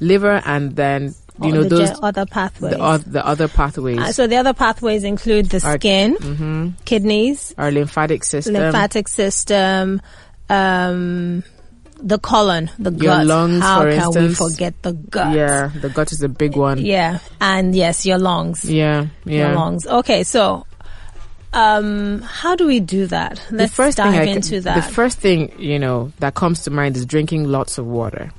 liver, 0.00 0.42
and 0.44 0.74
then 0.76 1.14
you 1.40 1.52
know 1.52 1.62
the 1.62 1.68
those 1.76 1.90
ge- 1.90 2.02
other 2.02 2.26
pathways. 2.26 2.74
the, 2.74 2.82
oth- 2.82 3.04
the 3.06 3.24
other 3.24 3.48
pathways, 3.48 3.98
Uh, 3.98 4.12
so 4.12 4.26
the 4.26 4.36
other 4.36 4.52
pathways 4.52 5.04
include 5.04 5.46
the 5.48 5.64
Our- 5.64 5.78
skin, 5.78 6.16
mm-hmm. 6.16 6.68
kidneys, 6.84 7.54
our 7.56 7.70
lymphatic 7.70 8.24
system, 8.24 8.54
lymphatic 8.54 9.08
system, 9.08 10.02
um, 10.50 11.44
the 12.02 12.18
colon, 12.18 12.70
the 12.78 12.90
Your 12.90 13.16
gut. 13.16 13.26
lungs, 13.26 13.62
How 13.62 13.82
can 13.82 14.28
we 14.28 14.34
forget 14.34 14.82
the 14.82 14.92
gut? 14.92 15.34
Yeah, 15.34 15.70
the 15.80 15.88
gut 15.88 16.12
is 16.12 16.22
a 16.22 16.28
big 16.28 16.56
one. 16.56 16.78
Yeah. 16.78 17.18
And 17.40 17.74
yes, 17.74 18.04
your 18.04 18.18
lungs. 18.18 18.64
Yeah, 18.64 19.06
yeah. 19.24 19.48
Your 19.48 19.54
lungs. 19.54 19.86
Okay, 19.86 20.24
so 20.24 20.66
um, 21.52 22.22
how 22.22 22.56
do 22.56 22.66
we 22.66 22.80
do 22.80 23.06
that? 23.06 23.42
Let's 23.50 23.70
the 23.72 23.76
first 23.76 23.96
dive 23.98 24.12
thing 24.12 24.28
I 24.28 24.32
into 24.32 24.60
that. 24.62 24.76
The 24.86 24.92
first 24.92 25.18
thing 25.18 25.52
you 25.58 25.78
know 25.78 26.12
that 26.18 26.34
comes 26.34 26.62
to 26.64 26.70
mind 26.70 26.96
is 26.96 27.06
drinking 27.06 27.44
lots 27.44 27.78
of 27.78 27.86
water. 27.86 28.32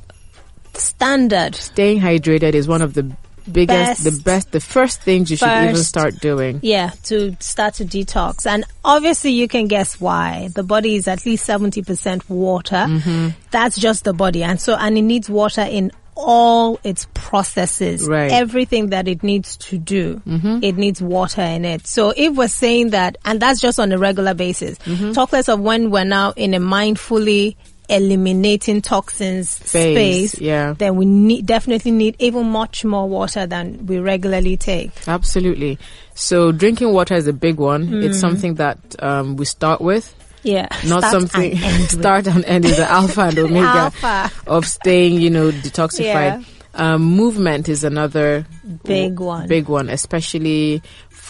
Standard. 0.74 1.56
Staying 1.56 2.00
hydrated 2.00 2.54
is 2.54 2.68
one 2.68 2.82
of 2.82 2.94
the 2.94 3.12
biggest, 3.52 4.04
the 4.04 4.12
Best. 4.12 4.24
best, 4.24 4.52
the 4.52 4.60
first 4.60 5.02
things 5.02 5.30
you 5.30 5.38
should 5.38 5.48
even 5.64 5.76
start 5.78 6.20
doing. 6.20 6.60
Yeah, 6.64 6.92
to 7.04 7.36
start 7.40 7.76
to 7.76 7.86
detox. 7.86 8.46
And 8.46 8.64
obviously 8.84 9.32
you 9.32 9.48
can 9.48 9.68
guess 9.68 10.00
why. 10.00 10.50
The 10.56 10.64
body 10.64 10.96
is 10.96 11.08
at 11.08 11.26
least 11.26 11.48
70% 11.48 12.30
water. 12.30 12.76
Mm-hmm. 12.76 13.30
That's 13.52 13.78
just 13.78 14.04
the 14.04 14.14
body. 14.14 14.44
And 14.44 14.60
so, 14.60 14.76
and 14.76 14.98
it 14.98 15.02
needs 15.04 15.30
water 15.30 15.62
in 15.62 15.92
all 16.16 16.80
its 16.84 17.08
processes. 17.14 18.08
Right. 18.08 18.30
Mm-hmm. 18.30 18.42
Everything 18.42 18.90
that 18.90 19.08
it 19.08 19.24
needs 19.24 19.58
to 19.58 19.78
do, 19.78 20.22
it 20.26 20.76
needs 20.78 21.02
water 21.02 21.42
in 21.42 21.66
it. 21.66 21.88
So 21.88 22.14
if 22.16 22.36
we're 22.36 22.48
saying 22.48 22.90
that, 22.92 23.18
and 23.26 23.40
that's 23.42 23.60
just 23.62 23.80
on 23.80 23.92
a 23.92 23.98
regular 23.98 24.34
basis, 24.34 24.78
Mm-hmm. 24.80 25.14
talk 25.14 25.32
less 25.32 25.50
of 25.50 25.60
when 25.62 25.90
we're 25.90 26.04
now 26.04 26.34
in 26.36 26.54
a 26.54 26.60
mindfully 26.60 27.56
eliminating 27.92 28.82
toxins 28.82 29.58
Phase, 29.60 30.32
space, 30.32 30.42
yeah. 30.42 30.74
then 30.78 30.96
we 30.96 31.06
need, 31.06 31.46
definitely 31.46 31.92
need 31.92 32.16
even 32.20 32.46
much 32.48 32.84
more 32.86 33.08
water 33.10 33.46
than 33.46 33.86
we 33.86 34.00
regularly 34.00 34.58
take. 34.58 34.92
Absolutely. 35.08 35.78
So 36.14 36.52
drinking 36.52 36.94
water 36.94 37.16
is 37.16 37.28
a 37.28 37.34
big 37.34 37.58
one. 37.58 38.04
It's 38.04 38.20
something 38.20 38.56
that 38.56 38.78
um, 39.00 39.36
we 39.36 39.46
start 39.46 39.82
with, 39.82 40.14
Yeah. 40.44 40.68
not 40.86 41.04
Mm. 41.04 41.08
Start 41.08 41.12
something 41.12 41.52
and 41.64 41.90
start 42.00 42.28
and 42.28 42.46
end 42.46 42.66
is 42.66 42.78
the 42.78 42.90
alpha 43.00 43.22
and 43.22 43.38
omega 43.40 43.92
Alpha. 44.02 44.32
of 44.48 44.66
staying, 44.68 45.22
you 45.22 45.30
know, 45.30 45.52
detoxified. 45.52 46.04
Yeah. 46.04 46.44
Um, 46.74 47.02
movement 47.04 47.68
is 47.68 47.84
another 47.84 48.46
Big 48.86 49.20
one. 49.20 49.46
Big 49.48 49.68
one, 49.68 49.90
especially 49.90 50.82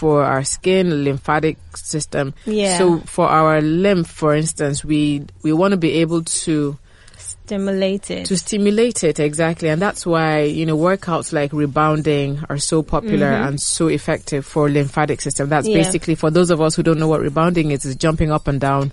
for 0.01 0.23
our 0.25 0.43
skin, 0.43 1.03
lymphatic 1.03 1.57
system. 1.77 2.33
Yeah. 2.45 2.79
So 2.79 2.97
for 3.05 3.27
our 3.29 3.61
lymph, 3.61 4.09
for 4.09 4.33
instance, 4.33 4.83
we 4.83 5.25
we 5.43 5.53
want 5.53 5.73
to 5.73 5.77
be 5.77 6.01
able 6.01 6.23
to 6.45 6.77
Stimulated. 7.17 8.25
to 8.25 8.35
stimulate 8.37 9.03
it 9.03 9.19
exactly 9.19 9.67
and 9.69 9.81
that's 9.81 10.05
why 10.05 10.41
you 10.41 10.65
know 10.65 10.77
workouts 10.77 11.33
like 11.33 11.51
rebounding 11.53 12.39
are 12.49 12.57
so 12.57 12.81
popular 12.81 13.27
and 13.27 13.59
so 13.59 13.87
effective 13.89 14.45
for 14.45 14.69
lymphatic 14.69 15.19
system 15.21 15.49
that's 15.49 15.67
Mm-hmm. 15.67 15.77
Yeah. 15.77 15.83
basically 15.83 16.15
for 16.15 16.31
those 16.31 16.49
of 16.49 16.61
us 16.61 16.75
who 16.75 16.81
don't 16.83 16.97
know 16.97 17.09
what 17.09 17.19
rebounding 17.19 17.71
is 17.71 17.83
is 17.85 17.95
jumping 17.97 18.31
up 18.31 18.47
and 18.47 18.59
down 18.61 18.91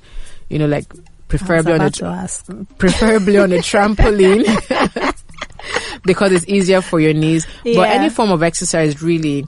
you 0.51 0.59
know 0.59 0.67
like 0.67 0.87
preferably 1.29 1.73
on 1.75 1.83
a 1.83 2.65
preferably 2.79 3.39
on 3.39 3.53
a 3.53 3.59
trampoline 3.71 4.43
because 6.05 6.33
it's 6.33 6.47
easier 6.49 6.81
for 6.81 6.99
your 7.01 7.15
knees 7.15 7.47
but 7.63 7.89
any 7.89 8.11
form 8.11 8.31
of 8.33 8.43
exercise 8.43 9.01
really 9.03 9.47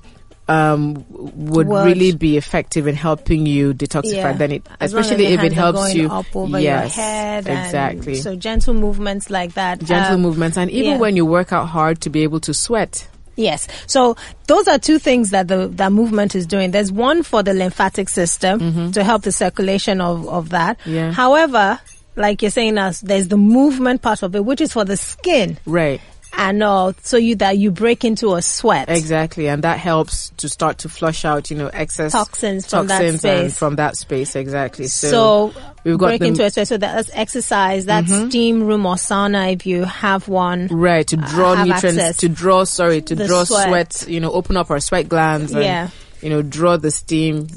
um, 0.50 1.04
would 1.10 1.68
Would. 1.68 1.84
really 1.86 2.12
be 2.12 2.36
effective 2.36 2.86
in 2.86 2.94
helping 2.96 3.46
you 3.46 3.72
detoxify. 3.72 4.14
Yeah. 4.14 4.32
Then 4.32 4.52
it, 4.52 4.66
As 4.80 4.92
especially 4.92 5.26
if 5.26 5.42
it 5.42 5.52
helps 5.52 5.94
you, 5.94 6.08
up 6.08 6.26
over 6.34 6.58
yes, 6.58 6.96
your 6.96 7.04
head. 7.04 7.46
and 7.48 7.58
exactly 7.66 8.14
So 8.16 8.34
gentle 8.36 8.74
movements 8.74 9.30
like 9.30 9.54
that. 9.54 9.78
gentle 9.84 10.14
Um, 10.16 10.22
movements 10.22 10.56
and 10.56 10.70
even 10.70 10.92
yeah. 10.92 10.98
when 10.98 11.16
you 11.16 11.24
work 11.24 11.52
out 11.52 11.66
hard 11.66 12.00
to 12.02 12.10
be 12.10 12.22
able 12.24 12.40
to 12.40 12.52
sweat 12.54 13.06
Yes. 13.36 13.68
So 13.86 14.16
those 14.48 14.68
are 14.68 14.78
two 14.78 14.98
things 14.98 15.30
that 15.30 15.48
the 15.48 15.68
that 15.68 15.92
movement 15.92 16.34
is 16.34 16.46
doing. 16.46 16.72
There's 16.72 16.92
one 16.92 17.22
for 17.22 17.42
the 17.42 17.54
lymphatic 17.54 18.10
system 18.10 18.92
to 18.92 19.02
help 19.02 19.22
the 19.22 19.32
circulation 19.32 20.02
of, 20.02 20.28
of 20.28 20.50
that. 20.50 20.78
Mm-hmm. 20.80 20.94
Yeah. 20.94 21.12
However, 21.12 21.80
like 22.16 22.42
you're 22.42 22.50
saying 22.50 22.76
us, 22.76 23.00
there's 23.00 23.28
the 23.28 23.38
movement 23.38 24.02
part 24.02 24.22
of 24.22 24.34
it, 24.34 24.44
which 24.44 24.60
is 24.60 24.74
for 24.74 24.84
the 24.84 24.96
skin 24.98 25.56
right 25.64 26.02
and 26.32 26.62
all, 26.62 26.94
so 27.02 27.16
you 27.16 27.34
that 27.36 27.58
you 27.58 27.70
break 27.70 28.04
into 28.04 28.34
a 28.34 28.42
sweat. 28.42 28.88
exactly 28.88 29.48
and 29.48 29.64
that 29.64 29.78
helps 29.78 30.30
to 30.38 30.48
start 30.48 30.78
to 30.78 30.88
flush 30.88 31.24
out 31.24 31.50
you 31.50 31.56
know 31.56 31.68
excess 31.68 32.12
Toxins 32.12 32.66
from 32.66 32.86
that 32.86 32.98
toxins 32.98 33.24
and 33.24 33.50
space. 33.50 33.58
from 33.58 33.76
that 33.76 33.96
space 33.96 34.36
exactly 34.36 34.86
so, 34.86 35.10
So, 35.10 35.60
we've 35.84 35.98
got 35.98 36.06
break 36.08 36.20
the- 36.20 36.26
into 36.28 36.44
a 36.44 36.50
sweat. 36.50 36.68
So 36.68 36.76
that's 36.78 37.10
exercise, 37.12 37.84
that's 37.86 38.12
steam 38.28 38.62
room 38.62 38.86
or 38.86 38.94
sauna 38.94 39.52
if 39.52 39.66
you 39.66 39.84
have 39.84 40.28
one. 40.28 40.68
right 40.68 41.06
to 41.08 41.16
draw 41.16 41.54
have 41.54 41.66
nutrients 41.66 42.18
to 42.18 42.28
draw 42.28 42.64
sorry 42.64 43.02
to 43.02 43.14
The 43.14 43.26
draw 43.26 43.44
sweat. 43.44 43.92
sweat. 43.92 44.08
you 44.08 44.20
know 44.20 44.32
open 44.32 44.56
up 44.56 44.70
our 44.70 44.80
sweat 44.80 45.08
glands 45.08 45.52
and 45.52 45.64
Yeah. 45.64 45.88
you 46.22 46.30
know 46.30 46.42
draw 46.42 46.76
the 46.76 46.90
steam 46.90 47.48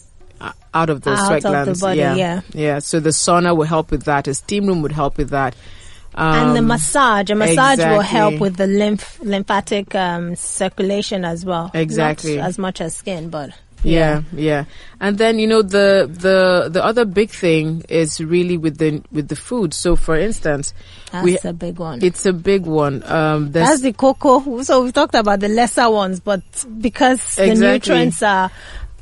uh, 0.42 0.52
out 0.74 0.90
of 0.90 1.02
those 1.02 1.20
Out 1.20 1.28
sweat 1.28 1.38
of 1.38 1.44
the 1.44 1.50
glands 1.50 1.82
body, 1.82 2.00
yeah 2.00 2.16
yeah. 2.16 2.42
yeah 2.54 2.80
so 2.80 3.00
the 3.00 3.12
sauna 3.12 3.56
will 3.56 3.66
help 3.66 3.92
with 3.92 4.04
that 4.06 4.28
a 4.28 4.34
steam 4.34 4.66
room 4.66 4.82
would 4.82 4.92
help 4.92 5.18
with 5.18 5.30
that 5.30 5.56
um, 6.16 6.48
and 6.48 6.56
the 6.56 6.62
massage, 6.62 7.30
a 7.30 7.36
massage 7.36 7.80
will 7.80 8.02
help 8.02 8.40
with 8.40 8.58
the 8.58 8.68
lymph 8.68 9.20
lymphatic 9.22 9.96
um, 9.96 10.36
circulation 10.36 11.26
as 11.26 11.46
well. 11.46 11.72
Exactly. 11.74 12.38
Not 12.38 12.46
as 12.46 12.58
much 12.58 12.82
as 12.82 12.96
skin, 12.96 13.30
but 13.30 13.52
Yeah, 13.84 14.24
yeah. 14.32 14.66
And 15.00 15.18
then 15.18 15.40
you 15.40 15.48
know 15.48 15.62
the 15.62 16.10
the 16.10 16.70
the 16.70 16.84
other 16.84 17.06
big 17.06 17.30
thing 17.30 17.84
is 17.90 18.22
really 18.22 18.58
with 18.58 18.78
the 18.78 19.02
with 19.12 19.28
the 19.28 19.36
food. 19.36 19.74
So 19.74 19.96
for 19.96 20.16
instance, 20.16 20.74
that's 21.12 21.26
we 21.26 21.38
a 21.44 21.54
big 21.54 21.80
one. 21.80 22.00
it's 22.02 22.26
a 22.26 22.34
big 22.34 22.66
one. 22.66 23.04
Um 23.06 23.52
That's 23.52 23.82
the 23.82 23.94
cocoa. 23.94 24.62
So 24.64 24.84
we've 24.84 24.94
talked 24.94 25.16
about 25.16 25.40
the 25.42 25.50
lesser 25.50 25.90
ones, 25.90 26.20
but 26.20 26.42
because 26.80 27.36
the 27.36 27.56
nutrients 27.56 28.24
are 28.24 28.52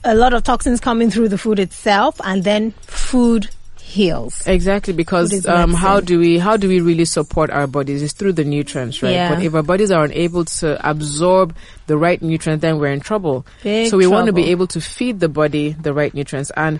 a 0.03 0.15
lot 0.15 0.33
of 0.33 0.43
toxins 0.43 0.79
coming 0.79 1.11
through 1.11 1.29
the 1.29 1.37
food 1.37 1.59
itself, 1.59 2.19
and 2.23 2.43
then 2.43 2.71
food 2.87 3.49
heals. 3.91 4.47
Exactly, 4.47 4.93
because 4.93 5.45
um, 5.45 5.73
how 5.73 5.99
do 5.99 6.19
we 6.19 6.39
how 6.39 6.57
do 6.57 6.67
we 6.67 6.79
really 6.81 7.05
support 7.05 7.49
our 7.49 7.67
bodies? 7.67 8.01
It's 8.01 8.13
through 8.13 8.33
the 8.33 8.45
nutrients, 8.45 9.03
right? 9.03 9.11
Yeah. 9.11 9.35
But 9.35 9.43
if 9.43 9.53
our 9.53 9.63
bodies 9.63 9.91
are 9.91 10.05
unable 10.05 10.45
to 10.45 10.89
absorb 10.89 11.55
the 11.87 11.97
right 11.97 12.21
nutrients, 12.21 12.61
then 12.61 12.79
we're 12.79 12.91
in 12.91 13.01
trouble. 13.01 13.45
Big 13.63 13.89
so 13.89 13.97
we 13.97 14.07
want 14.07 14.27
to 14.27 14.33
be 14.33 14.49
able 14.51 14.67
to 14.67 14.81
feed 14.81 15.19
the 15.19 15.29
body 15.29 15.73
the 15.73 15.93
right 15.93 16.13
nutrients, 16.13 16.51
and 16.55 16.79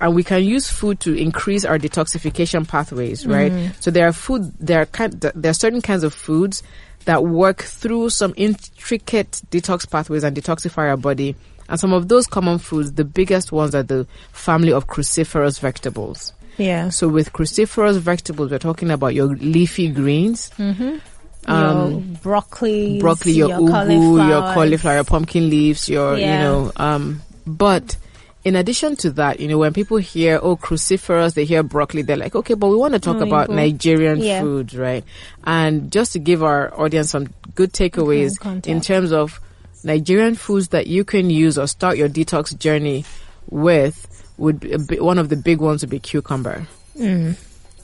and 0.00 0.14
we 0.14 0.22
can 0.22 0.44
use 0.44 0.68
food 0.68 1.00
to 1.00 1.14
increase 1.14 1.64
our 1.64 1.78
detoxification 1.78 2.66
pathways, 2.68 3.26
right? 3.26 3.50
Mm-hmm. 3.50 3.72
So 3.80 3.90
there 3.90 4.06
are 4.06 4.12
food 4.12 4.52
there 4.60 4.82
are 4.82 4.86
kind 4.86 5.12
there 5.12 5.50
are 5.50 5.54
certain 5.54 5.82
kinds 5.82 6.04
of 6.04 6.14
foods 6.14 6.62
that 7.04 7.24
work 7.24 7.62
through 7.62 8.10
some 8.10 8.32
intricate 8.36 9.42
detox 9.50 9.90
pathways 9.90 10.24
and 10.24 10.36
detoxify 10.36 10.88
our 10.88 10.96
body. 10.96 11.36
And 11.68 11.80
some 11.80 11.94
of 11.94 12.08
those 12.08 12.26
common 12.26 12.58
foods, 12.58 12.92
the 12.92 13.04
biggest 13.04 13.50
ones 13.50 13.74
are 13.74 13.82
the 13.82 14.06
family 14.32 14.72
of 14.72 14.86
cruciferous 14.86 15.58
vegetables. 15.58 16.33
Yeah. 16.58 16.88
So 16.90 17.08
with 17.08 17.32
cruciferous 17.32 17.98
vegetables, 17.98 18.50
we're 18.50 18.58
talking 18.58 18.90
about 18.90 19.14
your 19.14 19.26
leafy 19.26 19.88
greens. 19.88 20.50
your 20.58 21.00
Um, 21.46 22.18
broccoli, 22.22 22.98
broccoli, 23.00 23.32
your, 23.32 23.48
ugu, 23.50 23.70
cauliflower. 23.70 24.28
your 24.28 24.40
cauliflower, 24.54 24.94
your 24.94 25.04
pumpkin 25.04 25.50
leaves, 25.50 25.88
your 25.88 26.16
you 26.18 26.24
know. 26.26 26.72
Um, 26.76 27.20
but 27.46 27.96
in 28.44 28.56
addition 28.56 28.96
to 28.96 29.10
that, 29.12 29.40
you 29.40 29.48
know, 29.48 29.58
when 29.58 29.72
people 29.74 29.96
hear 29.98 30.38
oh 30.42 30.56
cruciferous, 30.56 31.34
they 31.34 31.44
hear 31.44 31.62
broccoli, 31.62 32.02
they're 32.02 32.16
like, 32.16 32.34
okay, 32.34 32.54
but 32.54 32.68
we 32.68 32.76
want 32.76 32.94
to 32.94 33.00
talk 33.00 33.16
Oh, 33.16 33.26
about 33.26 33.50
Nigerian 33.50 34.20
Yeah. 34.22 34.40
food, 34.40 34.72
right? 34.74 35.04
And 35.44 35.90
just 35.92 36.12
to 36.14 36.18
give 36.18 36.42
our 36.42 36.72
audience 36.80 37.10
some 37.10 37.28
good 37.54 37.72
takeaways 37.72 38.38
context. 38.40 38.68
in 38.68 38.80
terms 38.80 39.12
of 39.12 39.38
Nigerian 39.82 40.34
foods 40.36 40.68
that 40.68 40.86
you 40.86 41.04
can 41.04 41.28
use 41.28 41.58
or 41.58 41.66
start 41.66 41.98
your 41.98 42.08
detox 42.08 42.56
journey 42.58 43.04
with, 43.50 44.06
would 44.36 44.60
be, 44.88 44.98
one 45.00 45.18
of 45.18 45.28
the 45.28 45.36
big 45.36 45.60
ones 45.60 45.82
would 45.82 45.90
be 45.90 45.98
cucumber. 46.00 46.66
Mm. 46.98 47.36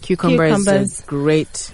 Cucumber 0.03 0.49
Cucumbers. 0.49 0.99
is 0.99 1.01
great. 1.07 1.73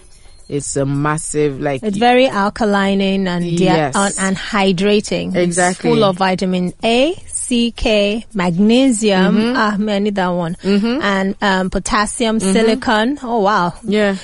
It's 0.49 0.76
a 0.76 0.87
massive 0.87 1.61
like 1.61 1.83
It's 1.83 1.97
very 1.99 2.26
alkalining 2.28 3.26
and 3.26 3.45
Yes. 3.45 3.97
and, 3.97 4.14
and 4.18 4.37
hydrating. 4.37 5.28
It's 5.35 5.37
Exactly. 5.38 5.90
full 5.90 6.04
of 6.04 6.18
vitamin 6.18 6.73
A, 6.85 7.14
C, 7.26 7.73
K, 7.73 8.25
magnesium. 8.33 9.37
Mm-hmm. 9.37 9.56
Ah, 9.56 9.76
man, 9.76 9.97
I 9.97 9.99
need 9.99 10.14
that 10.14 10.28
one. 10.28 10.56
And 10.62 11.35
um, 11.42 11.71
potassium, 11.71 12.38
silicon. 12.38 13.18
Oh 13.25 13.40
wow. 13.40 13.75
yeah. 13.83 14.16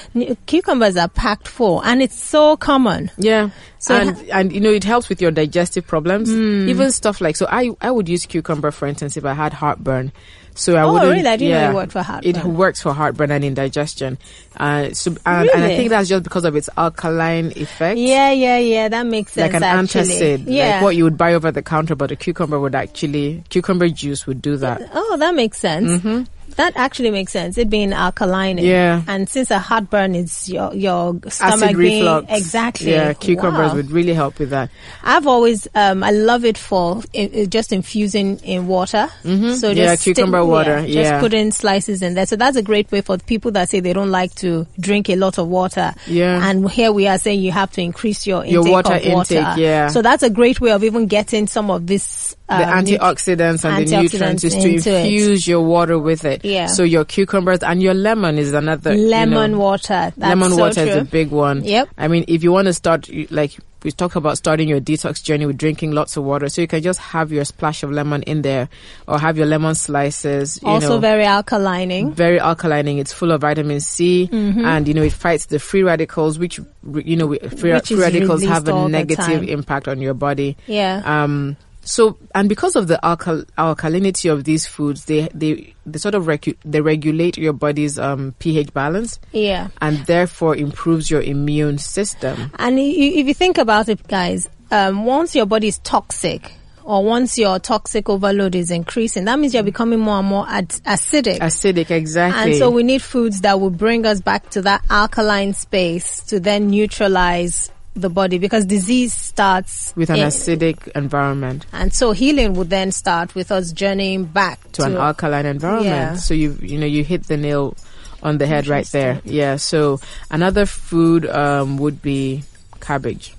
Cucumbers 0.46 0.96
are 0.96 1.08
packed 1.08 1.48
full, 1.48 1.82
and 1.82 2.00
it's 2.00 2.20
so 2.22 2.56
common. 2.56 3.10
Yeah. 3.18 3.50
So 3.82 3.96
it 3.96 4.00
and 4.06 4.28
and 4.30 4.52
you 4.52 4.60
know 4.60 4.70
it 4.70 4.84
helps 4.84 5.08
with 5.08 5.20
your 5.20 5.30
digestive 5.32 5.86
problems. 5.86 6.30
Hmm. 6.30 6.68
Even 6.68 6.90
stuff 6.92 7.20
like 7.20 7.34
so 7.36 7.46
I 7.50 7.70
I 7.80 7.90
would 7.90 8.08
use 8.08 8.26
cucumber 8.26 8.70
for 8.70 8.86
instance 8.86 9.16
if 9.16 9.24
I 9.24 9.32
had 9.34 9.52
heartburn. 9.52 10.12
So 10.54 10.76
I 10.76 10.82
Oh, 10.82 10.92
wouldn't. 10.92 11.10
really? 11.12 11.26
I 11.26 11.36
didn't 11.36 11.60
know 11.62 11.70
it 11.70 11.74
worked 11.74 11.92
for 11.92 11.98
It 12.00 12.04
heartburn. 12.36 12.54
works 12.54 12.82
for 12.82 12.92
heartburn 12.92 13.30
and 13.30 13.42
indigestion. 13.42 14.18
Uh, 14.54 14.92
so 14.92 15.16
and, 15.24 15.48
and 15.48 15.64
I 15.64 15.74
think 15.76 15.88
that's 15.88 16.10
just 16.10 16.24
because 16.24 16.44
of 16.44 16.54
its 16.56 16.68
alkaline 16.76 17.52
effect. 17.56 17.98
Yeah, 17.98 18.30
yeah, 18.32 18.58
yeah. 18.58 18.88
That 18.90 19.06
makes 19.06 19.32
sense. 19.32 19.50
Like 19.52 19.56
an 19.56 19.64
actually. 19.64 20.02
antacid, 20.12 20.44
Yeah. 20.46 20.74
like 20.74 20.82
what 20.82 20.94
you 20.96 21.04
would 21.04 21.16
buy 21.16 21.32
over 21.34 21.50
the 21.50 21.62
counter, 21.62 21.94
but 21.96 22.10
a 22.12 22.16
cucumber 22.16 22.60
would 22.60 22.74
actually 22.74 23.42
cucumber 23.48 23.88
juice 23.88 24.26
would 24.26 24.42
do 24.42 24.58
that. 24.58 24.82
Oh, 24.92 25.16
that 25.18 25.34
makes 25.34 25.56
sense. 25.58 26.28
That 26.56 26.72
actually 26.76 27.10
makes 27.10 27.32
sense. 27.32 27.56
It 27.58 27.70
being 27.70 27.92
alkaline. 27.92 28.58
Yeah. 28.58 29.02
And 29.06 29.28
since 29.28 29.50
a 29.50 29.58
heartburn 29.58 30.14
is 30.14 30.48
your 30.48 30.74
your 30.74 31.18
stomach 31.28 31.62
Acid 31.64 31.76
being 31.78 32.04
reflux. 32.04 32.32
exactly. 32.32 32.90
Yeah, 32.92 33.12
cucumbers 33.14 33.70
Wow. 33.70 33.76
would 33.76 33.90
really 33.90 34.14
help 34.14 34.38
with 34.38 34.50
that. 34.50 34.70
I've 35.02 35.26
always 35.26 35.66
um 35.74 36.02
I 36.04 36.10
love 36.10 36.44
it 36.44 36.58
for 36.58 37.02
i 37.14 37.30
i- 37.34 37.44
just 37.46 37.72
infusing 37.72 38.38
in 38.38 38.66
water. 38.66 39.08
Mm-hmm. 39.24 39.52
So 39.54 39.68
just 39.68 39.76
Yeah, 39.78 39.94
stick- 39.96 40.16
cucumber 40.16 40.44
water, 40.44 40.80
Just 40.82 40.88
yeah. 41.10 41.20
put 41.20 41.34
in 41.34 41.52
slices 41.52 42.02
in 42.02 42.14
there. 42.14 42.26
So 42.26 42.36
that's 42.36 42.56
a 42.56 42.62
great 42.62 42.90
way 42.92 43.00
for 43.00 43.18
people 43.18 43.50
that 43.52 43.68
say 43.70 43.80
they 43.80 43.92
don't 43.92 44.10
like 44.10 44.34
to 44.36 44.66
drink 44.78 45.08
a 45.08 45.16
lot 45.16 45.38
of 45.38 45.48
water. 45.48 45.94
Yeah. 46.06 46.48
And 46.48 46.70
here 46.70 46.92
we 46.92 47.06
are 47.08 47.18
saying 47.18 47.40
you 47.40 47.52
have 47.52 47.70
to 47.72 47.80
increase 47.82 48.26
your 48.26 48.44
Your 48.44 48.60
intake 48.60 48.72
water 48.72 48.94
of 48.94 49.04
water. 49.12 49.34
intake, 49.38 49.56
yeah. 49.56 49.88
So 49.88 50.02
that's 50.02 50.22
a 50.22 50.30
great 50.30 50.60
way 50.60 50.70
of 50.72 50.84
even 50.84 51.06
getting 51.06 51.46
some 51.46 51.70
of 51.70 51.86
this 51.86 52.36
um, 52.52 52.84
the 52.84 52.92
antioxidants 52.92 53.64
and 53.64 53.86
the 53.86 54.02
nutrients 54.02 54.44
is 54.44 54.54
to 54.54 54.68
into 54.68 54.90
it. 54.90 55.04
infuse 55.04 55.46
your 55.46 55.60
water 55.62 55.98
with 55.98 56.24
it. 56.24 56.44
Yeah. 56.44 56.66
So 56.66 56.82
your 56.82 57.04
cucumbers 57.04 57.62
and 57.62 57.82
your 57.82 57.94
lemon 57.94 58.38
is 58.38 58.52
another 58.52 58.94
you 58.94 59.08
lemon 59.08 59.52
know, 59.52 59.58
water. 59.58 60.12
That's 60.16 60.18
lemon 60.18 60.50
so 60.50 60.56
water 60.56 60.80
is 60.82 60.96
a 60.96 61.04
big 61.04 61.30
one. 61.30 61.64
Yep. 61.64 61.88
I 61.98 62.08
mean, 62.08 62.24
if 62.28 62.42
you 62.42 62.52
want 62.52 62.66
to 62.66 62.72
start, 62.72 63.08
like 63.30 63.58
we 63.84 63.90
talk 63.90 64.14
about 64.14 64.38
starting 64.38 64.68
your 64.68 64.80
detox 64.80 65.22
journey 65.22 65.44
with 65.44 65.58
drinking 65.58 65.90
lots 65.92 66.16
of 66.16 66.24
water, 66.24 66.48
so 66.48 66.60
you 66.60 66.68
can 66.68 66.82
just 66.82 67.00
have 67.00 67.32
your 67.32 67.44
splash 67.44 67.82
of 67.82 67.90
lemon 67.90 68.22
in 68.22 68.42
there, 68.42 68.68
or 69.08 69.18
have 69.18 69.36
your 69.36 69.46
lemon 69.46 69.74
slices. 69.74 70.60
You 70.62 70.68
Also 70.68 70.88
know, 70.88 70.98
very 70.98 71.24
alkalining. 71.24 72.12
very 72.12 72.38
alkalining. 72.38 72.98
It's 72.98 73.12
full 73.12 73.32
of 73.32 73.40
vitamin 73.40 73.80
C, 73.80 74.28
and 74.32 74.86
you 74.86 74.94
know 74.94 75.02
it 75.02 75.12
fights 75.12 75.46
the 75.46 75.58
free 75.58 75.82
radicals, 75.82 76.38
which 76.38 76.60
you 76.94 77.16
know 77.16 77.34
free, 77.56 77.72
Which 77.72 77.88
free 77.88 77.96
radicals 77.96 78.44
have 78.44 78.68
a 78.68 78.88
negative 78.88 79.42
impact 79.48 79.88
on 79.88 80.00
your 80.00 80.14
body. 80.14 80.56
Yeah. 80.66 81.02
Um, 81.04 81.56
so, 81.84 82.16
and 82.34 82.48
because 82.48 82.76
of 82.76 82.86
the 82.86 82.98
alkal- 83.02 83.44
alkalinity 83.58 84.32
of 84.32 84.44
these 84.44 84.66
foods, 84.66 85.06
they 85.06 85.28
they 85.34 85.74
they 85.84 85.98
sort 85.98 86.14
of 86.14 86.24
recu- 86.24 86.56
they 86.64 86.80
regulate 86.80 87.36
your 87.36 87.52
body's 87.52 87.98
um, 87.98 88.34
pH 88.38 88.72
balance, 88.72 89.18
yeah. 89.32 89.68
and 89.80 89.98
therefore 90.06 90.56
improves 90.56 91.10
your 91.10 91.22
immune 91.22 91.78
system. 91.78 92.52
And 92.58 92.78
if 92.78 93.26
you 93.26 93.34
think 93.34 93.58
about 93.58 93.88
it, 93.88 94.06
guys, 94.06 94.48
um, 94.70 95.04
once 95.04 95.34
your 95.34 95.46
body 95.46 95.68
is 95.68 95.78
toxic, 95.78 96.52
or 96.84 97.02
once 97.04 97.36
your 97.36 97.58
toxic 97.58 98.08
overload 98.08 98.54
is 98.54 98.70
increasing, 98.70 99.24
that 99.24 99.38
means 99.40 99.52
you're 99.52 99.64
becoming 99.64 99.98
more 99.98 100.20
and 100.20 100.28
more 100.28 100.48
ad- 100.48 100.68
acidic. 100.68 101.38
Acidic, 101.38 101.90
exactly. 101.90 102.52
and 102.52 102.58
so 102.58 102.70
we 102.70 102.84
need 102.84 103.02
foods 103.02 103.40
that 103.40 103.60
will 103.60 103.70
bring 103.70 104.06
us 104.06 104.20
back 104.20 104.50
to 104.50 104.62
that 104.62 104.84
alkaline 104.88 105.52
space 105.52 106.22
to 106.24 106.38
then 106.38 106.68
neutralize 106.68 107.71
the 107.94 108.08
body 108.08 108.38
because 108.38 108.64
disease 108.64 109.12
starts 109.12 109.92
with 109.96 110.08
an 110.08 110.16
in- 110.16 110.26
acidic 110.28 110.88
environment 110.96 111.66
and 111.72 111.92
so 111.92 112.12
healing 112.12 112.54
would 112.54 112.70
then 112.70 112.90
start 112.90 113.34
with 113.34 113.52
us 113.52 113.70
journeying 113.72 114.24
back 114.24 114.58
to 114.72 114.82
an 114.84 114.96
alkaline 114.96 115.44
environment. 115.46 115.86
Yeah. 115.86 116.14
So 116.16 116.32
you 116.34 116.56
you 116.62 116.78
know 116.78 116.86
you 116.86 117.04
hit 117.04 117.24
the 117.24 117.36
nail 117.36 117.76
on 118.22 118.38
the 118.38 118.46
head 118.46 118.66
right 118.66 118.86
there. 118.92 119.20
Yeah. 119.24 119.56
So 119.56 120.00
another 120.30 120.64
food 120.64 121.26
um, 121.26 121.76
would 121.78 122.00
be 122.00 122.44
cabbage, 122.80 123.34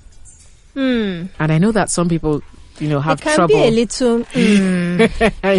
Hmm. 0.76 1.26
and 1.40 1.52
I 1.52 1.58
know 1.58 1.72
that 1.72 1.90
some 1.90 2.08
people 2.10 2.42
you 2.80 2.90
know 2.90 3.00
have 3.00 3.20
it 3.20 3.24
can 3.24 3.36
trouble. 3.36 3.56
be 3.56 3.62
a 3.68 3.72
little 3.72 4.20
mm, 4.38 4.98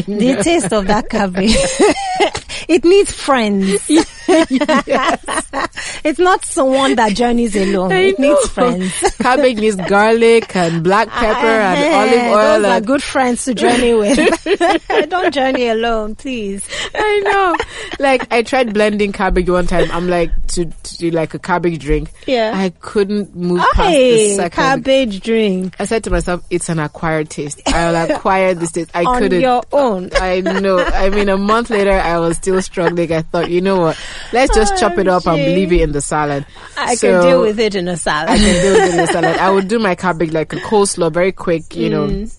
the 0.07 0.43
taste 0.43 0.73
of 0.73 0.87
that 0.87 1.09
cabbage. 1.11 1.55
it 2.69 2.85
needs 2.85 3.13
friends. 3.13 3.91
It's 4.29 6.19
not 6.19 6.45
someone 6.45 6.95
that 6.97 7.15
journeys 7.15 7.55
alone. 7.57 7.93
I 7.93 7.97
it 8.01 8.19
know. 8.19 8.29
needs 8.35 8.49
friends. 8.49 8.93
Cabbage 9.21 9.57
needs 9.59 9.77
garlic 9.77 10.55
and 10.57 10.83
black 10.85 11.09
pepper 11.09 11.47
and 11.47 11.79
Eh, 11.79 11.95
olive 11.95 12.33
oil. 12.33 12.63
Those 12.63 12.71
are 12.71 12.81
good 12.81 13.03
friends 13.03 13.45
to 13.45 13.55
journey 13.55 13.95
with. 13.95 14.17
Don't 15.11 15.33
journey 15.35 15.69
alone, 15.69 16.15
please. 16.15 16.67
I 16.95 17.21
know. 17.21 17.57
Like 18.05 18.33
I 18.33 18.43
tried 18.43 18.73
blending 18.75 19.13
cabbage 19.13 19.49
one 19.49 19.67
time. 19.67 19.91
I'm 19.91 20.09
like 20.09 20.31
to, 20.49 20.65
to 20.67 20.97
do 20.99 21.11
like 21.11 21.35
a 21.35 21.39
cabbage 21.39 21.79
drink. 21.81 22.11
Yeah. 22.27 22.53
I 22.55 22.71
couldn't 22.71 23.35
move 23.35 23.61
past 23.75 23.91
the 23.93 24.35
second. 24.37 24.51
cabbage 24.57 25.21
drink 25.21 25.75
I 25.79 25.85
said 25.85 26.05
to 26.05 26.11
myself, 26.11 26.45
it's 26.51 26.69
an 26.69 26.79
acquired 26.79 27.31
taste. 27.31 27.61
I'll 27.67 28.11
acquire 28.11 28.55
this 28.55 28.73
taste. 28.73 28.91
I 28.95 29.05
on 29.05 29.19
couldn't. 29.23 29.37
On 29.37 29.41
your 29.41 29.63
own. 29.73 30.11
I 30.15 30.41
know. 30.41 30.79
I 30.79 31.11
mean, 31.11 31.29
a 31.29 31.37
month 31.37 31.71
later, 31.71 31.93
I 31.93 32.19
was 32.19 32.37
still 32.37 32.61
struggling. 32.63 33.13
I 33.13 33.23
thought, 33.23 33.51
you 33.51 33.61
know 33.61 33.81
what? 33.81 34.01
Let's 34.33 34.55
just 34.55 34.77
chop 34.79 34.99
it 34.99 35.09
up 35.09 35.27
and 35.27 35.37
leave 35.37 35.73
it 35.73 35.81
in 35.83 35.93
the 35.93 36.01
salad. 36.01 36.47
I 36.77 36.95
So, 36.95 37.21
can 37.21 37.29
deal 37.31 37.41
with 37.43 37.59
it 37.61 37.75
in 37.75 37.89
a 37.89 37.97
salad. 37.97 38.31
I 38.31 38.37
can 38.39 38.63
deal 38.63 38.73
with 38.75 38.83
it 38.83 38.91
in 38.91 38.97
the 38.99 39.07
salad. 39.07 39.37
I 39.39 39.51
would 39.51 39.69
do 39.69 39.79
my 39.79 39.95
cabbage 39.95 40.33
like 40.33 40.53
a 40.53 40.57
coleslaw, 40.57 41.13
very 41.13 41.33
quick, 41.33 41.75
you 41.77 41.91
know. 41.91 42.07
Mm. 42.09 42.37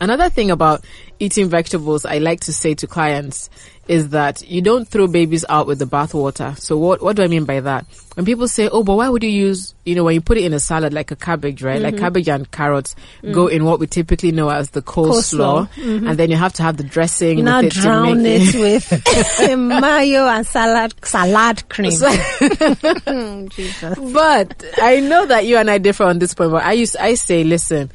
Another 0.00 0.30
thing 0.30 0.50
about 0.50 0.84
eating 1.18 1.48
vegetables, 1.48 2.04
I 2.04 2.18
like 2.18 2.40
to 2.40 2.52
say 2.52 2.74
to 2.74 2.86
clients 2.86 3.50
is 3.88 4.10
that 4.10 4.46
you 4.46 4.60
don't 4.60 4.86
throw 4.86 5.06
babies 5.06 5.44
out 5.48 5.66
with 5.66 5.78
the 5.78 5.86
bathwater. 5.86 6.56
So 6.58 6.76
what, 6.76 7.02
what 7.02 7.16
do 7.16 7.22
I 7.22 7.26
mean 7.26 7.44
by 7.44 7.60
that? 7.60 7.86
When 8.14 8.26
people 8.26 8.46
say, 8.46 8.68
oh, 8.68 8.82
but 8.82 8.96
why 8.96 9.08
would 9.08 9.22
you 9.22 9.30
use, 9.30 9.74
you 9.84 9.94
know, 9.94 10.04
when 10.04 10.14
you 10.14 10.20
put 10.20 10.36
it 10.36 10.44
in 10.44 10.52
a 10.52 10.60
salad 10.60 10.92
like 10.92 11.10
a 11.10 11.16
cabbage, 11.16 11.62
right? 11.62 11.76
Mm-hmm. 11.76 11.84
Like 11.84 11.96
cabbage 11.96 12.28
and 12.28 12.50
carrots 12.50 12.94
go 13.32 13.46
in 13.46 13.64
what 13.64 13.80
we 13.80 13.86
typically 13.86 14.30
know 14.30 14.50
as 14.50 14.70
the 14.70 14.82
coleslaw. 14.82 15.68
Coleslaw. 15.68 16.08
And 16.08 16.18
then 16.18 16.30
you 16.30 16.36
have 16.36 16.52
to 16.54 16.62
have 16.62 16.76
the 16.76 16.84
dressing 16.84 17.38
You 17.38 17.44
with 17.44 17.64
it 17.64 17.72
drown 17.72 18.22
make 18.22 18.54
it 18.54 18.54
with 19.50 19.58
mayo 19.58 20.26
and 20.26 20.46
salad 20.46 20.94
salad 21.04 21.66
cream. 21.70 21.90
Jesus. 23.48 23.98
But 24.12 24.64
I 24.82 25.00
know 25.00 25.24
that 25.26 25.46
you 25.46 25.56
and 25.56 25.70
I 25.70 25.78
differ 25.78 26.04
on 26.04 26.18
this 26.18 26.34
point. 26.34 26.50
But 26.50 26.64
I 26.64 26.72
used 26.72 26.96
I 26.96 27.14
say, 27.14 27.44
listen, 27.44 27.90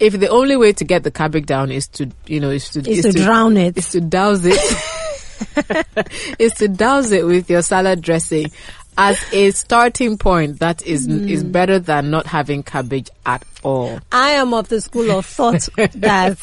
if 0.00 0.18
the 0.18 0.28
only 0.28 0.56
way 0.56 0.72
to 0.72 0.84
get 0.84 1.02
the 1.04 1.10
cabbage 1.10 1.46
down 1.46 1.70
is 1.70 1.86
to 1.88 2.10
you 2.26 2.40
know 2.40 2.50
is 2.50 2.70
to 2.70 2.80
Is 2.88 3.02
to 3.04 3.12
drown 3.12 3.56
it. 3.56 3.76
is 3.76 3.90
to 3.90 4.00
douse 4.00 4.44
it 4.44 4.58
is 6.38 6.54
to 6.54 6.68
douse 6.68 7.10
it 7.12 7.26
with 7.26 7.50
your 7.50 7.62
salad 7.62 8.00
dressing 8.00 8.50
as 8.98 9.18
a 9.32 9.50
starting 9.52 10.18
point. 10.18 10.58
That 10.60 10.84
is 10.86 11.08
Mm. 11.08 11.28
is 11.28 11.42
better 11.44 11.78
than 11.78 12.10
not 12.10 12.26
having 12.26 12.62
cabbage 12.62 13.08
at 13.24 13.42
all. 13.62 13.98
I 14.10 14.30
am 14.32 14.54
of 14.54 14.68
the 14.68 14.80
school 14.80 15.10
of 15.10 15.26
thought 15.26 15.68
that 15.76 16.38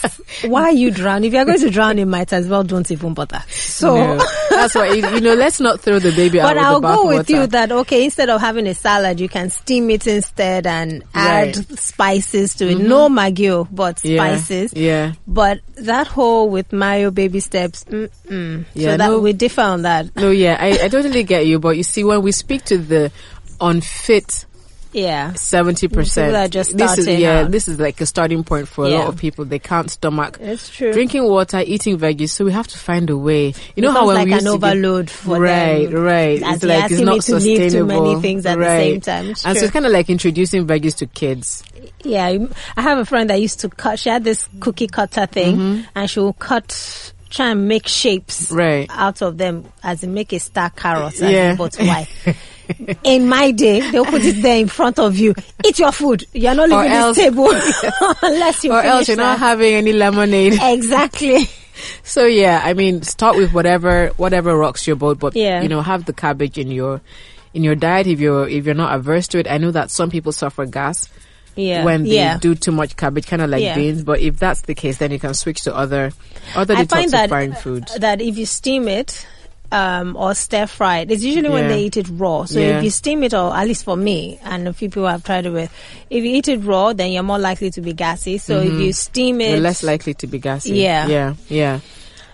why 0.45 0.69
you 0.71 0.91
drown? 0.91 1.23
If 1.23 1.33
you're 1.33 1.45
going 1.45 1.59
to 1.59 1.69
drown, 1.69 1.97
you 1.97 2.05
might 2.05 2.31
as 2.33 2.47
well 2.47 2.63
don't 2.63 2.89
even 2.91 3.13
bother. 3.13 3.43
So, 3.49 3.95
No. 3.95 4.25
that's 4.49 4.75
why 4.75 4.93
you, 4.93 5.21
know. 5.21 5.33
Let's 5.33 5.59
not 5.59 5.79
throw 5.81 5.99
the 5.99 6.11
baby 6.11 6.39
out 6.41 6.47
but 6.55 6.57
I'll 6.57 6.79
go 6.81 7.07
with 7.07 7.27
bathwater. 7.27 7.41
you 7.41 7.47
that 7.47 7.71
okay, 7.71 8.05
instead 8.05 8.29
of 8.29 8.41
having 8.41 8.67
a 8.67 8.73
salad, 8.73 9.19
you 9.19 9.29
can 9.29 9.49
steam 9.49 9.89
it 9.89 10.07
instead 10.07 10.65
and 10.67 11.03
add 11.13 11.29
Right. 11.29 11.55
Mm-hmm. 11.55 11.75
spices 11.75 12.55
to 12.55 12.69
it. 12.69 12.77
No 12.79 13.09
magio, 13.09 13.67
but 13.71 14.03
yeah, 14.03 14.17
spices. 14.35 14.73
Yeah. 14.73 15.13
But 15.27 15.59
that 15.75 16.07
whole 16.07 16.49
with 16.49 16.73
mayo 16.73 17.11
baby 17.11 17.39
steps, 17.39 17.83
mm-mm. 17.85 18.65
Yeah, 18.73 18.91
so 18.91 18.97
that 18.97 19.07
no. 19.09 19.19
we 19.19 19.33
differ 19.33 19.61
on 19.61 19.83
that. 19.83 20.15
No, 20.15 20.31
yeah, 20.31 20.57
I, 20.59 20.85
I 20.85 20.87
totally 20.89 21.23
get 21.23 21.45
you. 21.45 21.59
But 21.59 21.77
you 21.77 21.83
see, 21.83 22.03
when 22.03 22.21
we 22.21 22.31
speak 22.31 22.63
to 22.65 22.77
the 22.77 23.11
unfit 23.61 24.45
Yeah. 24.91 25.33
seventy 25.33 25.87
percent. 25.87 26.35
are 26.35 26.47
just 26.47 26.75
this 26.75 26.97
is 26.97 27.07
yeah, 27.07 27.41
out. 27.41 27.51
this 27.51 27.67
is 27.67 27.79
like 27.79 28.01
a 28.01 28.05
starting 28.05 28.43
point 28.43 28.67
for 28.67 28.85
a 28.85 28.89
Yeah. 28.89 28.97
lot 28.99 29.07
of 29.09 29.17
people. 29.17 29.45
They 29.45 29.59
can't 29.59 29.89
stomach 29.89 30.37
It's 30.41 30.69
true. 30.69 30.91
drinking 30.93 31.25
water, 31.25 31.61
eating 31.65 31.97
veggies. 31.99 32.29
So 32.31 32.43
we 32.45 32.51
have 32.51 32.67
to 32.69 32.77
find 32.77 33.09
a 33.09 33.17
way. 33.17 33.53
You 33.75 33.83
know 33.83 33.91
how 33.91 34.07
when 34.07 34.15
like 34.15 34.25
we 34.25 34.31
an 34.33 34.39
used 34.39 34.47
to 34.47 34.57
get- 34.59 34.67
overload 34.69 35.09
for 35.11 35.39
right, 35.39 35.89
them. 35.89 36.01
right. 36.01 36.41
As 36.41 36.55
it's 36.55 36.63
like 36.65 36.91
it's 36.91 37.01
not 37.01 37.21
to 37.21 37.35
leave 37.35 37.57
too 37.59 37.69
sustainable. 37.69 38.03
many 38.09 38.21
things 38.21 38.45
at 38.45 38.55
the 38.55 38.61
right. 38.61 38.79
same 38.79 39.01
time. 39.01 39.29
It's 39.31 39.45
and 39.45 39.57
so 39.57 39.63
it's 39.65 39.73
kind 39.73 39.85
of 39.85 39.91
like 39.91 40.09
introducing 40.09 40.65
veggies 40.65 40.95
to 40.97 41.05
kids. 41.05 41.63
Yeah, 42.03 42.37
I 42.77 42.81
have 42.81 42.97
a 42.97 43.05
friend 43.05 43.29
that 43.29 43.41
used 43.41 43.59
to 43.61 43.69
cut. 43.69 43.99
She 43.99 44.09
had 44.09 44.23
this 44.23 44.47
cookie 44.59 44.87
cutter 44.87 45.25
thing, 45.25 45.55
Mm-hmm. 45.57 45.81
and 45.95 46.09
she 46.09 46.19
will 46.19 46.33
cut, 46.33 47.13
try 47.29 47.51
and 47.51 47.67
make 47.67 47.87
shapes 47.87 48.51
Right. 48.51 48.87
out 48.89 49.21
of 49.21 49.37
them, 49.37 49.65
as 49.83 50.03
in 50.03 50.13
make 50.13 50.33
a 50.33 50.39
star 50.39 50.69
carrot. 50.69 51.19
Yeah. 51.19 51.55
But 51.55 51.75
why? 51.75 52.07
in 53.03 53.27
my 53.27 53.51
day, 53.51 53.89
they'll 53.91 54.05
put 54.05 54.23
it 54.23 54.41
there 54.41 54.57
in 54.59 54.67
front 54.67 54.99
of 54.99 55.17
you. 55.17 55.33
Eat 55.65 55.79
your 55.79 55.91
food. 55.91 56.25
You're 56.33 56.55
not 56.55 56.69
leaving 56.69 56.91
else- 56.91 57.17
this 57.17 57.25
table 57.25 57.49
unless 58.21 58.63
you 58.63 58.71
or 58.71 58.81
else 58.81 59.07
you're 59.07 59.17
not 59.17 59.39
having 59.39 59.73
any 59.73 59.93
lemonade. 59.93 60.57
exactly. 60.61 61.47
So 62.03 62.25
yeah, 62.25 62.61
I 62.63 62.73
mean, 62.73 63.03
start 63.03 63.37
with 63.37 63.53
whatever 63.53 64.07
whatever 64.17 64.55
rocks 64.57 64.85
your 64.85 64.95
boat, 64.97 65.19
but 65.19 65.35
Yeah. 65.35 65.61
you 65.61 65.69
know, 65.69 65.81
have 65.81 66.05
the 66.05 66.13
cabbage 66.13 66.57
in 66.57 66.69
your 66.71 67.01
in 67.53 67.63
your 67.63 67.75
diet 67.75 68.05
if 68.07 68.19
you're 68.19 68.47
if 68.47 68.65
you're 68.65 68.75
not 68.75 68.93
averse 68.93 69.27
to 69.29 69.39
it. 69.39 69.47
I 69.49 69.57
know 69.57 69.71
that 69.71 69.89
some 69.89 70.09
people 70.09 70.31
suffer 70.31 70.65
gas 70.65 71.07
Yeah. 71.55 71.83
when 71.83 72.03
they 72.03 72.15
yeah. 72.15 72.37
do 72.37 72.55
too 72.55 72.71
much 72.71 72.95
cabbage, 72.95 73.27
kind 73.27 73.41
of 73.41 73.49
like 73.49 73.61
Yeah. 73.63 73.75
beans. 73.75 74.03
But 74.03 74.19
if 74.19 74.37
that's 74.39 74.61
the 74.61 74.75
case, 74.75 74.97
then 74.97 75.11
you 75.11 75.19
can 75.19 75.33
switch 75.33 75.61
to 75.63 75.75
other 75.75 76.11
other 76.55 76.75
I 76.75 76.85
find 76.85 77.11
that 77.11 77.29
detoxifying 77.29 77.57
foods. 77.57 77.95
that 77.99 78.21
if 78.21 78.37
you 78.37 78.45
steam 78.45 78.87
it 78.87 79.27
um, 79.71 80.15
or 80.15 80.33
stir 80.33 80.65
fry 80.65 80.99
it, 80.99 81.11
it's 81.11 81.23
usually 81.23 81.49
when 81.49 81.67
they 81.67 81.83
eat 81.83 81.97
it 81.97 82.07
raw. 82.11 82.45
So 82.45 82.59
Yeah. 82.59 82.77
if 82.79 82.83
you 82.83 82.89
steam 82.89 83.23
it, 83.23 83.33
or 83.33 83.55
at 83.55 83.67
least 83.67 83.83
for 83.83 83.95
me 83.95 84.39
and 84.43 84.67
a 84.67 84.73
few 84.73 84.89
people 84.89 85.05
I've 85.05 85.23
tried 85.23 85.45
it 85.45 85.51
with, 85.51 85.71
if 86.09 86.23
you 86.23 86.31
eat 86.35 86.47
it 86.47 86.63
raw, 86.63 86.93
then 86.93 87.11
you're 87.11 87.23
more 87.23 87.37
likely 87.39 87.69
to 87.71 87.81
be 87.81 87.93
gassy. 87.93 88.37
So 88.39 88.59
if 88.61 88.73
you 88.73 88.93
steam 88.93 89.41
it, 89.41 89.51
You're 89.51 89.59
less 89.59 89.83
likely 89.83 90.13
to 90.15 90.27
be 90.27 90.39
gassy. 90.39 90.71
Yeah. 90.75 91.07
yeah, 91.07 91.33
yeah. 91.49 91.79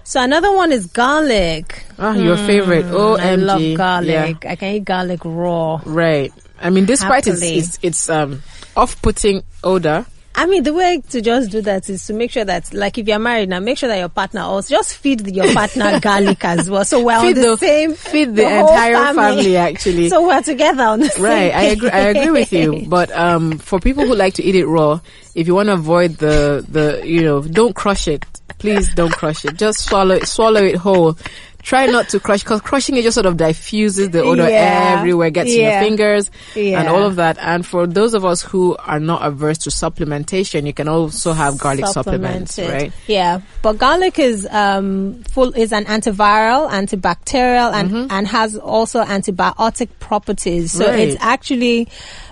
so 0.05 0.21
another 0.21 0.53
one 0.53 0.71
is 0.71 0.85
garlic. 0.85 1.83
Ah, 1.99 2.13
your 2.13 2.37
favorite. 2.37 2.85
Oh, 2.89 3.17
I 3.17 3.35
love 3.35 3.61
garlic. 3.75 4.45
I 4.45 4.55
can 4.55 4.75
eat 4.75 4.85
garlic 4.85 5.19
raw. 5.25 5.81
Right. 5.83 6.31
I 6.59 6.69
mean, 6.69 6.85
despite 6.85 7.27
its 7.27 7.41
Happily. 7.41 7.59
its, 7.59 7.79
its 7.81 8.09
um 8.09 8.41
off-putting 8.75 9.43
odor, 9.63 10.05
I 10.37 10.47
mean, 10.47 10.63
the 10.63 10.73
way 10.73 11.01
to 11.11 11.21
just 11.21 11.49
do 11.49 11.61
that 11.61 11.89
is 11.89 12.05
to 12.07 12.13
make 12.13 12.31
sure 12.31 12.43
that, 12.43 12.73
like, 12.73 12.97
if 12.97 13.07
you're 13.07 13.19
married 13.19 13.47
now, 13.47 13.61
make 13.61 13.77
sure 13.77 13.87
that 13.87 13.97
your 13.97 14.09
partner 14.09 14.41
also 14.41 14.75
just 14.75 14.97
feed 14.97 15.25
your 15.33 15.53
partner 15.53 15.97
garlic 16.01 16.43
as 16.43 16.69
well. 16.69 16.83
So 16.83 17.05
we're 17.05 17.15
on 17.15 17.33
the, 17.33 17.41
the 17.41 17.57
same, 17.57 17.93
feed 17.93 18.35
the, 18.35 18.43
whole 18.43 18.67
entire 18.69 19.13
family. 19.13 19.55
Actually, 19.55 20.09
So 20.09 20.27
we're 20.27 20.41
together 20.41 20.83
on 20.83 20.99
the 20.99 21.09
same 21.09 21.23
Right, 21.23 21.53
I 21.53 21.61
agree. 21.63 21.89
I 21.89 21.99
agree 21.99 22.31
with 22.31 22.51
you. 22.51 22.85
But 22.85 23.11
um, 23.11 23.59
for 23.59 23.79
people 23.79 24.05
who 24.05 24.13
like 24.13 24.33
to 24.33 24.43
eat 24.43 24.55
it 24.55 24.65
raw, 24.65 24.99
if 25.35 25.47
you 25.47 25.55
want 25.55 25.67
to 25.67 25.73
avoid 25.73 26.17
the 26.17 26.65
the 26.67 27.01
you 27.05 27.21
know, 27.21 27.41
don't 27.41 27.73
crush 27.73 28.09
it. 28.09 28.25
Please 28.57 28.93
don't 28.93 29.11
crush 29.11 29.45
it. 29.45 29.55
Just 29.55 29.85
swallow 29.87 30.15
it, 30.15 30.27
swallow 30.27 30.61
it 30.61 30.75
whole. 30.75 31.17
Try 31.65 31.87
not 31.87 32.09
to 32.09 32.19
crush 32.19 32.43
because 32.43 32.61
crushing 32.61 32.95
it 32.95 33.01
just 33.01 33.15
sort 33.15 33.25
of 33.25 33.37
diffuses 33.37 34.11
the 34.11 34.21
odor 34.21 34.47
Yeah. 34.47 34.97
everywhere, 34.99 35.31
gets 35.31 35.51
in 35.51 35.61
your 35.61 35.79
fingers 35.79 36.29
and 36.55 36.87
all 36.87 37.01
of 37.01 37.15
that. 37.15 37.37
And 37.41 37.65
for 37.65 37.87
those 37.87 38.13
of 38.13 38.23
us 38.23 38.43
who 38.43 38.75
are 38.77 38.99
not 38.99 39.25
averse 39.25 39.57
to 39.65 39.71
supplementation, 39.71 40.67
you 40.67 40.73
can 40.73 40.87
also 40.87 41.33
have 41.33 41.57
garlic 41.57 41.87
supplements, 41.87 42.59
right? 42.59 42.93
Yeah, 43.07 43.41
but 43.63 43.79
garlic 43.79 44.19
is 44.19 44.47
um 44.51 45.23
full 45.31 45.53
is 45.53 45.73
an 45.73 45.85
antiviral, 45.85 46.69
antibacterial, 46.69 47.73
and 47.73 48.11
and 48.11 48.27
has 48.27 48.55
also 48.55 49.03
antibiotic 49.03 49.89
properties. 49.99 50.71
So 50.71 50.85
Right. 50.87 50.99
it's 50.99 51.17
actually 51.19 51.87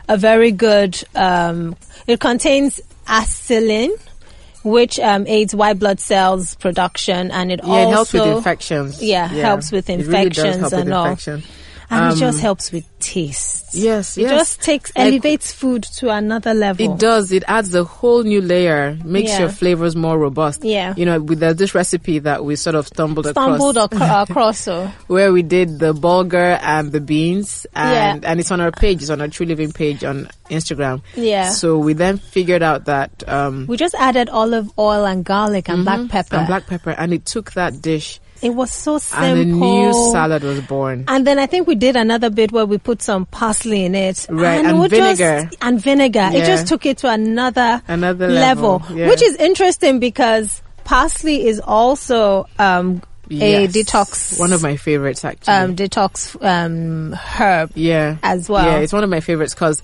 a 0.07 0.15
very 0.15 0.51
good. 0.51 1.01
Um, 1.15 1.75
it 2.05 2.19
contains 2.19 2.79
acetylene. 3.07 3.91
Which 4.63 4.99
um, 4.99 5.27
aids 5.27 5.53
white 5.53 5.77
blood 5.79 5.99
cells 5.99 6.55
production, 6.55 7.31
and 7.31 7.51
it 7.51 7.59
Yeah, 7.63 7.69
also 7.69 7.81
it 7.87 7.91
helps 7.91 8.13
with 8.13 8.27
infections. 8.37 9.03
Yeah, 9.03 9.27
helps 9.27 9.71
with 9.71 9.89
It 9.89 10.05
really 10.05 10.27
infections 10.27 10.55
help 10.57 10.71
with 10.71 10.81
and 10.81 10.93
all. 10.93 11.05
infection. 11.05 11.43
And 11.93 12.13
it 12.13 12.17
just 12.19 12.37
Um, 12.37 12.41
helps 12.41 12.71
with 12.71 12.85
taste. 12.99 13.59
Yes, 13.75 14.17
It 14.17 14.21
yes. 14.23 14.31
just 14.31 14.61
takes 14.61 14.91
Like- 14.95 15.07
elevates 15.07 15.51
food 15.51 15.83
to 15.97 16.09
another 16.09 16.53
level. 16.53 16.85
It 16.93 16.99
does. 16.99 17.31
It 17.31 17.43
adds 17.47 17.73
a 17.73 17.83
whole 17.83 18.23
new 18.23 18.39
layer, 18.41 18.97
makes 19.03 19.31
Yeah. 19.31 19.39
your 19.39 19.49
flavors 19.49 19.95
more 19.95 20.17
robust. 20.17 20.63
Yeah. 20.63 20.93
You 20.95 21.05
know, 21.05 21.19
with 21.19 21.39
the, 21.39 21.53
this 21.53 21.73
recipe 21.73 22.19
that 22.19 22.45
we 22.45 22.55
sort 22.55 22.75
of 22.75 22.87
stumbled, 22.87 23.25
Stumbled 23.27 23.77
across, 23.77 24.01
acro- 24.01 24.21
across, 24.33 24.59
so 24.59 24.91
where 25.07 25.33
we 25.33 25.41
did 25.41 25.79
the 25.79 25.93
bulgur 25.93 26.59
and 26.61 26.91
the 26.91 27.01
beans, 27.01 27.65
and 27.75 28.23
Yeah. 28.23 28.29
and 28.29 28.39
it's 28.39 28.51
on 28.51 28.61
our 28.61 28.71
page, 28.71 29.01
it's 29.01 29.09
on 29.09 29.21
our 29.21 29.27
True 29.27 29.45
Living 29.47 29.71
page 29.71 30.03
on 30.03 30.27
Instagram. 30.51 31.01
Yeah. 31.15 31.49
So 31.49 31.77
we 31.79 31.93
then 31.93 32.17
figured 32.17 32.61
out 32.61 32.85
that 32.85 33.23
um, 33.27 33.65
we 33.67 33.75
just 33.77 33.95
added 33.97 34.29
olive 34.29 34.69
oil 34.77 35.05
and 35.05 35.25
garlic 35.25 35.67
and 35.69 35.83
black 35.83 36.07
pepper. 36.09 36.27
Mm-hmm. 36.29 36.35
and 36.37 36.47
black 36.47 36.67
pepper, 36.67 36.91
and 36.91 37.11
it 37.13 37.25
took 37.25 37.53
that 37.53 37.81
dish, 37.81 38.19
It 38.43 38.49
was 38.53 38.71
so 38.71 38.97
simple. 38.97 39.25
and 39.25 39.39
a 39.39 39.45
new 39.45 39.93
salad 40.11 40.43
was 40.43 40.59
born. 40.61 41.05
And 41.07 41.25
then 41.25 41.39
I 41.39 41.45
think 41.45 41.67
we 41.67 41.75
did 41.75 41.95
another 41.95 42.29
bit 42.29 42.51
where 42.51 42.65
we 42.65 42.77
put 42.77 43.01
some 43.01 43.25
parsley 43.25 43.85
in 43.85 43.95
it. 43.95 44.25
Right, 44.29 44.63
and 44.65 44.79
would 44.79 44.91
just- 44.91 45.19
vinegar. 45.19 45.49
and 45.61 45.81
vinegar. 45.81 46.29
It 46.33 46.45
just 46.45 46.67
took 46.67 46.85
it 46.85 46.97
to 46.99 47.09
another, 47.09 47.81
Another 47.87 48.27
level, 48.27 48.81
yeah. 48.93 49.07
Which 49.07 49.21
is 49.23 49.35
interesting 49.37 49.99
because 49.99 50.61
parsley 50.83 51.45
is 51.47 51.59
also 51.61 52.45
um, 52.59 53.01
a 53.31 53.33
Yes. 53.63 53.71
detox. 53.71 54.37
One 54.39 54.51
of 54.51 54.61
my 54.61 54.75
favorites, 54.75 55.23
actually. 55.23 55.53
um, 55.53 55.75
detox 55.77 56.35
um, 56.45 57.13
herb. 57.13 57.71
Yeah. 57.73 58.17
as 58.21 58.49
well. 58.49 58.65
Yeah, 58.65 58.79
it's 58.79 58.91
one 58.93 59.03
of 59.05 59.09
my 59.09 59.21
favorites 59.21 59.53
because 59.55 59.81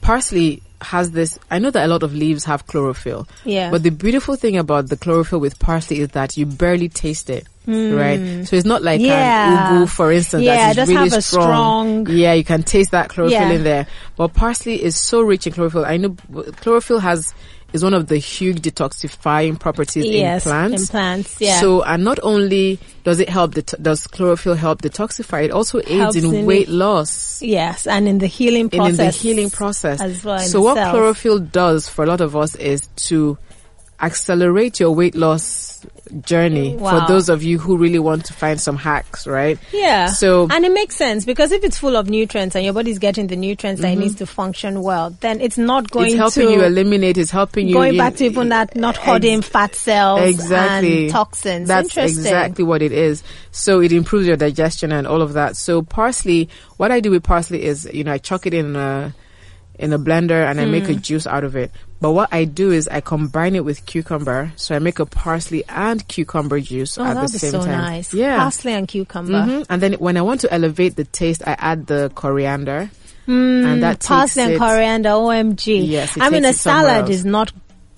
parsley 0.00 0.62
has 0.80 1.10
this. 1.12 1.38
I 1.50 1.58
know 1.58 1.70
that 1.70 1.84
a 1.84 1.88
lot 1.88 2.02
of 2.02 2.14
leaves 2.14 2.44
have 2.44 2.66
chlorophyll. 2.66 3.26
Yeah. 3.44 3.70
But 3.70 3.82
the 3.82 3.90
beautiful 3.90 4.36
thing 4.36 4.56
about 4.58 4.88
the 4.88 4.96
chlorophyll 4.96 5.40
with 5.40 5.58
parsley 5.58 6.00
is 6.00 6.08
that 6.10 6.36
you 6.36 6.46
barely 6.46 6.88
taste 6.88 7.30
it. 7.30 7.46
Right, 7.68 8.46
so 8.46 8.54
it's 8.54 8.64
not 8.64 8.82
like 8.84 9.00
Hmm. 9.00 9.06
Yeah. 9.06 9.72
an 9.80 9.82
ugu, 9.82 9.88
for 9.90 10.12
instance, 10.12 10.44
Yeah, 10.44 10.54
that 10.54 10.68
it 10.68 10.70
is 10.70 10.76
does 10.76 10.88
really 10.88 11.10
have 11.10 11.18
a 11.18 11.22
strong- 11.22 12.06
Yeah, 12.08 12.32
you 12.34 12.44
can 12.44 12.62
taste 12.62 12.92
that 12.92 13.08
chlorophyll 13.08 13.40
Yeah. 13.40 13.50
in 13.50 13.64
there. 13.64 13.86
But 14.16 14.34
parsley 14.34 14.80
is 14.80 14.94
so 14.96 15.20
rich 15.22 15.48
in 15.48 15.52
chlorophyll. 15.52 15.84
I 15.84 15.96
know 15.96 16.14
chlorophyll 16.60 17.00
has 17.00 17.34
is 17.72 17.82
one 17.82 17.94
of 17.94 18.06
the 18.06 18.18
huge 18.18 18.58
detoxifying 18.62 19.58
properties 19.58 20.06
yes, 20.06 20.46
in 20.46 20.50
plants. 20.50 20.82
in 20.82 20.88
plants. 20.88 21.40
Yeah. 21.40 21.60
So, 21.60 21.82
and 21.82 22.04
not 22.04 22.18
only 22.22 22.78
does 23.04 23.20
it 23.20 23.28
help, 23.28 23.54
det- 23.54 23.74
does 23.80 24.06
chlorophyll 24.06 24.54
help 24.54 24.82
detoxify, 24.82 25.44
it 25.44 25.50
also 25.50 25.80
aids 25.86 26.16
in 26.16 26.34
in 26.34 26.46
weight 26.46 26.68
loss 26.68 27.42
yes, 27.42 27.86
and 27.86 28.08
in 28.08 28.18
the 28.18 28.26
healing 28.26 28.68
in, 28.70 28.70
process. 28.70 28.98
in 28.98 29.06
the 29.06 29.10
healing 29.10 29.50
process. 29.50 30.00
as 30.00 30.24
well 30.24 30.38
so 30.38 30.60
what 30.60 30.76
chlorophyll 30.90 31.38
does 31.38 31.88
for 31.88 32.04
a 32.04 32.06
lot 32.06 32.20
of 32.20 32.36
us 32.36 32.54
is 32.54 32.88
to 32.96 33.36
accelerate 34.00 34.78
your 34.80 34.94
weight 34.94 35.14
loss 35.14 35.75
journey 36.22 36.76
Wow. 36.76 37.00
for 37.06 37.12
those 37.12 37.28
of 37.28 37.42
you 37.42 37.58
who 37.58 37.76
really 37.76 37.98
want 37.98 38.24
to 38.26 38.32
find 38.32 38.60
some 38.60 38.76
hacks, 38.76 39.26
right? 39.26 39.58
Yeah. 39.72 40.06
So- 40.06 40.46
and 40.50 40.64
it 40.64 40.72
makes 40.72 40.96
sense 40.96 41.24
because 41.24 41.52
if 41.52 41.64
it's 41.64 41.78
full 41.78 41.96
of 41.96 42.08
nutrients 42.08 42.54
and 42.54 42.64
your 42.64 42.74
body's 42.74 42.98
getting 42.98 43.26
the 43.26 43.36
nutrients 43.36 43.82
that 43.82 43.92
it 43.92 43.98
needs 43.98 44.14
to 44.16 44.26
function 44.26 44.82
well, 44.82 45.10
then 45.20 45.40
it's 45.40 45.58
not 45.58 45.90
going 45.90 46.12
Mm-hmm. 46.14 46.22
it's 46.22 46.34
helping 46.36 46.52
to 46.54 46.60
you 46.60 46.64
eliminate, 46.64 47.18
it's 47.18 47.30
helping 47.30 47.68
you 47.68 47.74
going 47.74 47.94
you- 47.94 47.98
back 47.98 48.16
to 48.16 48.24
even 48.24 48.48
that 48.50 48.74
not 48.76 48.98
Ex- 49.06 49.48
fat 49.48 49.74
cells 49.74 50.20
exactly 50.28 51.04
and 51.04 51.12
toxins. 51.12 51.68
That's 51.68 51.88
Interesting. 51.88 52.24
exactly 52.24 52.64
what 52.64 52.82
it 52.82 52.92
is. 52.92 53.22
So 53.50 53.80
it 53.80 53.92
improves 53.92 54.26
your 54.26 54.36
digestion 54.36 54.92
and 54.92 55.06
all 55.06 55.22
of 55.22 55.32
that. 55.34 55.56
So 55.56 55.82
parsley, 55.82 56.48
what 56.76 56.90
I 56.92 57.00
do 57.00 57.10
with 57.10 57.22
parsley 57.24 57.62
is, 57.64 57.88
you 57.92 58.04
know, 58.04 58.12
I 58.12 58.18
chuck 58.18 58.46
it 58.46 58.54
in 58.54 58.76
a 58.76 59.14
in 59.78 59.92
a 59.92 59.98
blender 59.98 60.44
and 60.48 60.60
I 60.60 60.64
make 60.64 60.88
a 60.88 60.94
Hmm. 60.94 61.00
juice 61.00 61.26
out 61.26 61.44
of 61.44 61.54
it. 61.56 61.70
But 62.00 62.12
what 62.12 62.28
I 62.32 62.44
do 62.44 62.72
is 62.72 62.88
I 62.88 63.00
combine 63.00 63.54
it 63.56 63.64
with 63.64 63.84
cucumber. 63.86 64.52
So 64.56 64.74
I 64.74 64.78
make 64.78 64.98
a 64.98 65.06
parsley 65.06 65.64
and 65.68 66.06
cucumber 66.08 66.60
juice 66.60 66.98
Oh, 66.98 67.04
at 67.04 67.20
the 67.20 67.28
same 67.28 67.50
so 67.52 67.60
time. 67.60 67.70
nice. 67.70 68.12
Yeah. 68.14 68.36
Parsley 68.38 68.72
and 68.74 68.86
cucumber. 68.88 69.32
Mhm. 69.44 69.66
And 69.70 69.82
then 69.82 69.92
when 69.94 70.16
I 70.16 70.22
want 70.22 70.40
to 70.42 70.52
elevate 70.52 70.96
the 70.96 71.04
taste, 71.04 71.42
I 71.46 71.56
add 71.58 71.86
the 71.86 72.10
coriander. 72.14 72.90
and 73.28 73.82
that 73.82 74.04
Parsley 74.04 74.44
and 74.44 74.52
it- 74.52 74.58
coriander, 74.58 75.08
OMG. 75.10 75.84
Yes, 75.84 76.16
I 76.20 76.30
mean, 76.30 76.44
a 76.44 76.52
salad 76.52 77.02
else. 77.06 77.10
is 77.10 77.24
not 77.24 77.50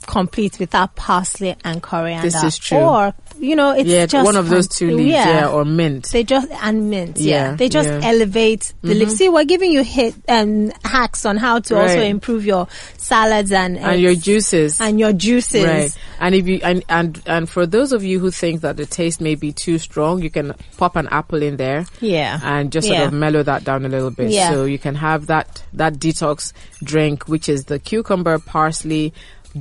complete 0.07 0.59
without 0.59 0.97
parsley 0.97 1.55
and 1.65 1.83
coriander. 1.83 2.23
This 2.31 2.43
is 2.43 2.57
true. 2.57 2.79
Or, 2.79 3.13
you 3.41 3.57
know, 3.57 3.73
it's 3.73 3.89
yeah, 3.89 4.07
just 4.07 4.25
one 4.25 4.37
of 4.37 4.49
those 4.49 4.69
two 4.69 4.91
leaves, 4.97 5.11
yeah, 5.15 5.49
or 5.49 5.65
mint. 5.65 6.09
They 6.13 6.25
just 6.25 6.51
and 6.63 6.91
mint, 6.91 7.19
yeah. 7.19 7.51
Yeah, 7.51 7.57
They 7.57 7.69
just 7.69 7.89
yeah. 7.89 8.01
elevate 8.03 8.73
the 8.83 8.95
leaf. 8.95 9.11
See, 9.11 9.29
we're 9.29 9.45
giving 9.45 9.71
you 9.73 9.83
hit 9.85 10.15
um, 10.29 10.71
hacks 10.85 11.25
on 11.25 11.37
how 11.37 11.61
to 11.61 11.79
also 11.81 12.01
improve 12.01 12.45
your 12.45 12.67
salads 12.97 13.53
and 13.53 13.79
and 13.79 14.01
your 14.01 14.15
juices. 14.15 14.81
and 14.81 14.99
your 14.99 15.13
juices. 15.13 15.65
Right. 15.65 15.97
And 16.21 16.35
if 16.35 16.47
you 16.49 16.61
and, 16.63 16.85
and 16.89 17.23
and 17.27 17.49
for 17.49 17.67
those 17.67 17.93
of 17.93 18.03
you 18.05 18.19
who 18.19 18.31
think 18.31 18.61
that 18.63 18.77
the 18.77 18.87
taste 18.87 19.21
may 19.21 19.35
be 19.35 19.53
too 19.53 19.79
strong, 19.79 20.23
you 20.23 20.31
can 20.31 20.55
pop 20.77 20.97
an 20.97 21.09
apple 21.11 21.43
in 21.43 21.57
there 21.57 21.87
Yeah. 22.01 22.41
and 22.43 22.71
just 22.73 22.87
sort 22.89 22.99
Yeah. 22.99 23.07
of 23.07 23.13
mellow 23.13 23.43
that 23.43 23.65
down 23.65 23.85
a 23.85 23.89
little 23.89 24.11
bit. 24.11 24.31
Yeah. 24.31 24.51
So 24.51 24.65
you 24.65 24.79
can 24.79 24.95
have 24.97 25.27
that 25.29 25.63
that 25.75 25.95
detox 25.95 26.53
drink, 26.83 27.29
which 27.29 27.49
is 27.49 27.65
the 27.67 27.79
cucumber, 27.79 28.39
parsley, 28.39 29.13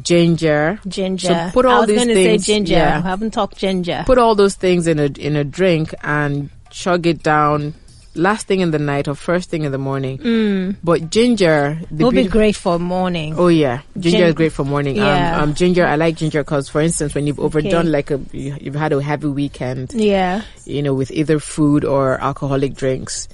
ginger. 0.02 0.80
Ginger. 0.88 1.28
So 1.28 1.50
put 1.54 1.66
I 1.66 1.72
all 1.74 1.80
was 1.82 1.88
these 1.88 1.98
going 1.98 2.08
to 2.10 2.14
things. 2.14 2.46
say 2.46 2.54
ginger. 2.54 2.74
yeah. 2.74 2.98
I 2.98 3.02
haven't 3.02 3.32
talked 3.32 3.58
ginger. 3.58 4.04
Put 4.06 4.18
all 4.18 4.36
those 4.36 4.56
things 4.56 4.88
in 4.88 5.00
a 5.00 5.06
in 5.06 5.36
a 5.36 5.44
drink 5.44 5.94
and 6.04 6.50
chug 6.70 7.08
it 7.08 7.24
down 7.24 7.74
last 8.16 8.48
thing 8.48 8.62
in 8.62 8.72
the 8.72 8.80
night 8.80 9.08
or 9.08 9.14
first 9.14 9.50
thing 9.52 9.62
in 9.64 9.72
the 9.72 9.78
morning. 9.78 10.76
But 10.84 11.10
ginger, 11.12 11.80
would 11.92 12.16
be 12.16 12.28
great 12.28 12.56
for 12.56 12.80
morning. 12.80 13.36
Oh 13.38 13.48
yeah, 13.48 13.82
ginger 14.00 14.18
Gin- 14.20 14.28
is 14.30 14.34
great 14.34 14.52
for 14.54 14.66
morning. 14.66 14.96
Yeah. 14.96 15.38
Um, 15.38 15.50
um, 15.50 15.54
ginger, 15.54 15.86
I 15.86 15.96
like 15.98 16.16
ginger 16.18 16.44
because, 16.44 16.68
for 16.68 16.82
instance, 16.82 17.14
when 17.14 17.28
you've 17.28 17.40
overdone 17.40 17.82
Okay. 17.82 17.90
like 17.90 18.12
a, 18.12 18.20
you, 18.32 18.58
you've 18.60 18.76
had 18.76 18.92
a 18.92 19.02
heavy 19.02 19.28
weekend, 19.28 19.94
Yeah. 19.94 20.42
you 20.66 20.82
know, 20.82 20.94
with 20.96 21.12
either 21.12 21.38
food 21.40 21.86
or 21.86 22.20
alcoholic 22.20 22.74
drinks, 22.74 23.28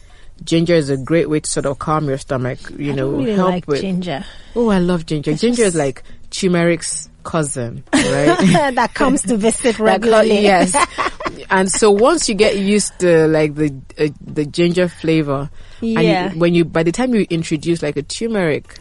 ginger 0.43 0.75
is 0.75 0.89
a 0.89 0.97
great 0.97 1.29
way 1.29 1.39
to 1.39 1.49
sort 1.49 1.65
of 1.65 1.79
calm 1.79 2.09
your 2.09 2.17
stomach. 2.17 2.59
You 2.77 2.91
I 2.91 2.95
know, 2.95 3.09
really 3.11 3.35
help 3.35 3.51
like 3.51 3.67
with. 3.67 3.79
ginger. 3.81 4.25
Oh, 4.53 4.67
I 4.69 4.79
love 4.79 5.05
ginger. 5.05 5.33
ginger 5.35 5.63
is 5.63 5.75
like 5.75 6.03
turmeric's 6.33 7.09
cousin, 7.23 7.83
right? 7.93 8.73
that 8.75 8.91
comes 8.93 9.21
to 9.23 9.37
visit 9.37 9.79
regularly. 9.79 10.41
yes. 10.41 10.75
and 11.49 11.71
so 11.71 11.91
once 11.91 12.27
you 12.27 12.35
get 12.35 12.57
used 12.57 12.99
to 12.99 13.27
like 13.27 13.55
the 13.55 13.73
uh, 13.97 14.07
the 14.19 14.45
ginger 14.45 14.89
flavor, 14.89 15.49
Yeah. 15.79 15.99
and 16.25 16.33
you, 16.33 16.39
when 16.39 16.53
you 16.53 16.65
by 16.65 16.83
the 16.83 16.91
time 16.91 17.13
you 17.13 17.25
introduce 17.29 17.81
like 17.81 17.95
a 17.97 18.01
turmeric, 18.03 18.77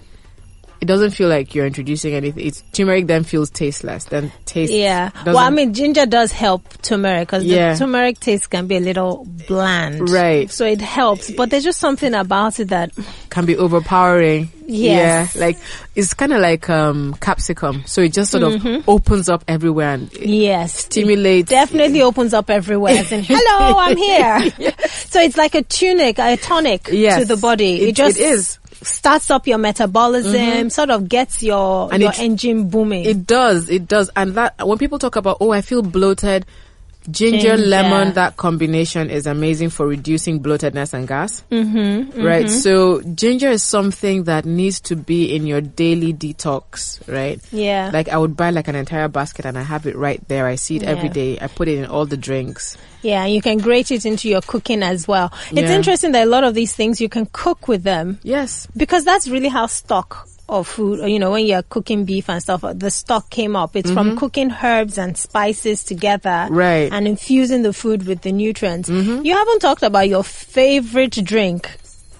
it 0.81 0.87
doesn't 0.87 1.11
feel 1.13 1.29
like 1.29 1.55
you're 1.55 1.67
introducing 1.67 2.15
anything. 2.15 2.45
It's 2.45 2.63
turmeric 2.73 3.07
then 3.07 3.23
feels 3.23 3.51
tasteless. 3.51 4.07
Then 4.07 4.33
taste. 4.47 4.73
Yeah. 4.73 5.11
Well, 5.25 5.39
I 5.39 5.51
mean, 5.51 5.75
ginger 5.75 6.07
does 6.07 6.33
help 6.33 6.67
turmeric 6.83 7.29
because 7.29 7.45
Yeah. 7.45 7.75
the 7.75 7.79
turmeric 7.79 8.19
taste 8.19 8.51
can 8.51 8.67
be 8.67 8.77
a 8.79 8.81
little 8.81 9.25
bland. 9.47 10.11
Right. 10.11 10.51
So 10.51 10.67
it 10.67 10.81
helps, 10.81 11.31
but 11.31 11.51
there's 11.51 11.63
just 11.63 11.79
something 11.79 12.13
about 12.15 12.59
it 12.59 12.71
that, 12.71 12.91
can 13.31 13.47
be 13.47 13.57
overpowering. 13.57 14.51
Yes. 14.67 15.35
Yeah, 15.35 15.41
like 15.47 15.59
it's 15.95 16.15
kind 16.15 16.33
of 16.33 16.41
like 16.41 16.69
um 16.71 17.15
capsicum. 17.21 17.83
So 17.87 18.03
it 18.03 18.13
just 18.13 18.31
sort 18.31 18.43
Mm-hmm. 18.45 18.67
of 18.67 18.89
opens 18.89 19.29
up 19.29 19.45
everywhere 19.49 19.95
and 19.95 20.13
yes, 20.15 20.85
stimulates. 20.85 21.51
definitely 21.51 22.03
opens 22.03 22.33
up 22.35 22.51
everywhere. 22.51 22.95
As 22.99 23.11
in, 23.13 23.23
hello, 23.23 23.79
I'm 23.79 23.97
here. 23.97 24.73
So 25.13 25.21
it's 25.21 25.37
like 25.37 25.55
a 25.55 25.63
tunic, 25.63 26.19
a 26.19 26.37
tonic 26.37 26.89
Yes. 26.91 27.21
to 27.21 27.25
the 27.27 27.37
body. 27.37 27.83
It, 27.83 27.89
It- 27.91 27.97
just 27.97 28.19
it 28.19 28.23
is. 28.25 28.59
starts 28.83 29.31
up 29.31 29.47
your 29.47 29.59
metabolism, 29.59 30.71
sort 30.71 30.91
of 30.91 31.09
gets 31.09 31.43
your 31.43 31.93
And 31.93 32.03
your 32.03 32.13
it- 32.13 32.19
engine 32.21 32.69
booming. 32.69 33.05
It 33.05 33.27
does, 33.27 33.69
it 33.69 33.87
does. 33.87 34.11
And 34.17 34.35
that 34.35 34.67
when 34.67 34.79
people 34.79 34.99
talk 34.99 35.17
about, 35.17 35.37
oh, 35.41 35.51
I 35.53 35.61
feel 35.61 35.83
bloated, 35.83 36.47
ginger, 37.11 37.57
Ginger. 37.57 37.57
lemon, 37.57 38.15
that 38.15 38.37
combination 38.37 39.11
is 39.11 39.27
amazing 39.27 39.71
for 39.71 39.87
reducing 39.87 40.41
bloatedness 40.43 40.95
and 40.95 41.07
gas. 41.09 41.43
Mm-hmm, 41.51 42.23
Right. 42.23 42.49
So 42.49 43.01
ginger 43.03 43.49
is 43.51 43.63
something 43.63 44.25
that 44.25 44.45
needs 44.45 44.81
to 44.83 44.97
be 44.97 45.35
in 45.35 45.47
your 45.47 45.61
daily 45.61 46.13
detox, 46.15 47.01
right? 47.09 47.41
yeah. 47.51 47.91
Like 47.93 48.09
I 48.09 48.17
would 48.19 48.37
buy 48.37 48.51
like 48.51 48.69
an 48.69 48.77
entire 48.77 49.09
basket 49.09 49.45
and 49.45 49.59
I 49.59 49.63
have 49.63 49.87
it 49.87 49.97
right 49.97 50.21
there. 50.29 50.47
I 50.47 50.55
see 50.55 50.77
it 50.77 50.83
every 50.85 51.09
Yeah. 51.09 51.13
day. 51.15 51.39
I 51.41 51.47
put 51.49 51.69
it 51.69 51.79
in 51.79 51.87
all 51.87 52.07
the 52.07 52.17
drinks. 52.17 52.77
Yeah, 53.03 53.27
you 53.27 53.43
can 53.43 53.59
grate 53.59 53.91
it 53.91 54.07
into 54.07 54.29
your 54.29 54.41
cooking 54.43 54.83
as 54.85 55.09
well. 55.09 55.33
It's 55.51 55.63
Yeah. 55.71 55.77
interesting 55.77 56.13
that 56.13 56.23
a 56.25 56.31
lot 56.31 56.45
of 56.45 56.55
these 56.55 56.73
things 56.73 57.01
you 57.01 57.09
can 57.09 57.27
cook 57.33 57.67
with 57.67 57.83
them 57.83 58.21
Yes. 58.23 58.69
because 58.77 59.05
that's 59.05 59.27
really 59.29 59.49
how 59.49 59.67
stock 59.67 60.29
of 60.53 60.69
food, 60.69 61.01
or, 61.01 61.09
you 61.09 61.19
know, 61.19 61.31
when 61.33 61.47
you're 61.47 61.63
cooking 61.63 62.05
beef 62.05 62.29
and 62.31 62.43
stuff, 62.43 62.65
the 62.75 62.91
stock 62.91 63.31
came 63.31 63.57
up. 63.57 63.75
It's 63.77 63.91
from 63.91 64.17
cooking 64.17 64.51
herbs 64.53 64.99
and 64.99 65.17
spices 65.17 65.83
together, 65.85 66.31
Mm-hmm. 66.31 66.55
Right. 66.55 66.87
Mm-hmm. 66.87 66.95
and 66.95 67.09
infusing 67.09 67.63
the 67.63 67.73
food 67.73 68.07
with 68.07 68.21
the 68.23 68.33
nutrients. 68.33 68.89
You 68.89 69.33
haven't 69.35 69.61
talked 69.61 69.83
about 69.83 70.09
your 70.09 70.23
favorite 70.23 71.13
drink, 71.25 71.69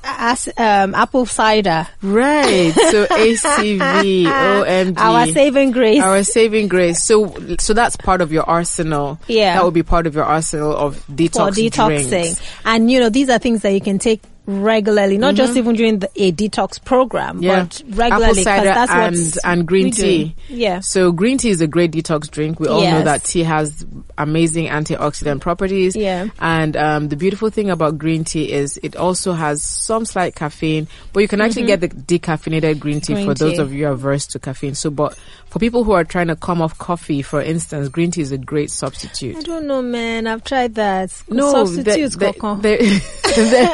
as 0.05 0.49
um, 0.57 0.95
apple 0.97 1.27
cider. 1.27 1.87
Right. 2.03 2.73
So 2.75 3.07
ACV, 3.11 4.25
OMG. 4.25 4.99
Our 4.99 5.27
saving 5.29 5.71
grace. 5.71 6.03
Our 6.03 6.23
saving 6.25 6.67
grace. 6.69 7.03
So, 7.05 7.33
so 7.61 7.73
that's 7.73 7.97
part 7.97 8.21
of 8.21 8.33
your 8.33 8.43
arsenal. 8.43 9.21
Yeah. 9.29 9.55
That 9.55 9.65
would 9.65 9.75
be 9.75 9.85
part 9.85 10.07
of 10.09 10.15
your 10.17 10.25
arsenal 10.25 10.75
of 10.77 10.97
for 10.97 11.13
detox 11.13 11.53
detoxing. 11.53 12.09
drinks. 12.09 12.41
And 12.65 12.91
you 12.91 12.99
know, 12.99 13.11
these 13.11 13.29
are 13.31 13.39
things 13.39 13.63
that 13.63 13.71
you 13.75 13.81
can 13.81 13.99
take 14.01 14.23
regularly, 14.47 15.19
not 15.19 15.35
just 15.35 15.57
even 15.57 15.75
during 15.77 16.01
the, 16.01 16.11
a 16.17 16.33
detox 16.33 16.83
program, 16.85 17.37
Mm-hmm. 17.37 17.45
Yeah. 17.45 17.63
but 17.65 17.83
regularly 17.97 18.31
Apple 18.31 18.35
cider 18.45 18.93
and 18.93 19.39
and 19.45 19.67
green 19.69 19.91
tea. 19.93 20.35
Yeah. 20.49 20.81
So 20.81 21.13
green 21.13 21.39
tea 21.39 21.51
is 21.51 21.61
a 21.61 21.67
great 21.67 21.93
detox 21.93 22.31
drink. 22.31 22.59
We 22.61 22.67
all 22.69 22.83
know 22.83 23.03
that 23.05 23.25
tea 23.25 23.45
has 23.45 23.87
amazing 24.19 24.67
antioxidant 24.67 25.41
properties. 25.41 25.95
Yeah. 25.97 26.29
And 26.41 26.77
um, 26.77 27.09
the 27.09 27.17
beautiful 27.17 27.51
thing 27.51 27.71
about 27.71 27.99
green 27.99 28.25
tea 28.25 28.51
is 28.53 28.79
it 28.83 28.97
also 28.97 29.33
has 29.33 29.63
some 29.63 30.05
slight 30.05 30.35
caffeine, 30.35 30.89
but 31.13 31.21
you 31.21 31.29
can 31.29 31.41
actually 31.41 31.67
get 31.67 31.81
the 31.81 31.89
decaffeinated 31.89 32.79
green 32.81 33.01
tea 33.01 33.13
Mm-hmm. 33.13 33.25
Green 33.25 33.27
for 33.27 33.35
those 33.35 33.59
of 33.59 33.73
you 33.73 33.89
averse 33.89 34.27
to 34.29 34.39
caffeine. 34.39 34.75
So, 34.75 34.91
but 34.91 35.17
for 35.47 35.59
people 35.59 35.85
who 35.85 35.93
are 35.93 36.05
trying 36.05 36.29
to 36.29 36.37
come 36.37 36.63
off 36.63 36.79
coffee, 36.79 37.21
for 37.23 37.41
instance, 37.43 37.89
green 37.91 38.11
tea 38.11 38.23
is 38.23 38.33
a 38.33 38.39
great 38.39 38.71
substitute. 38.71 39.37
I 39.37 39.41
don't 39.43 39.67
know, 39.67 39.83
man. 39.83 40.27
I've 40.27 40.43
tried 40.45 40.75
that. 40.77 41.13
No, 41.29 41.53
substitutes, 41.53 42.17
there- 42.17 42.33
there 42.63 42.77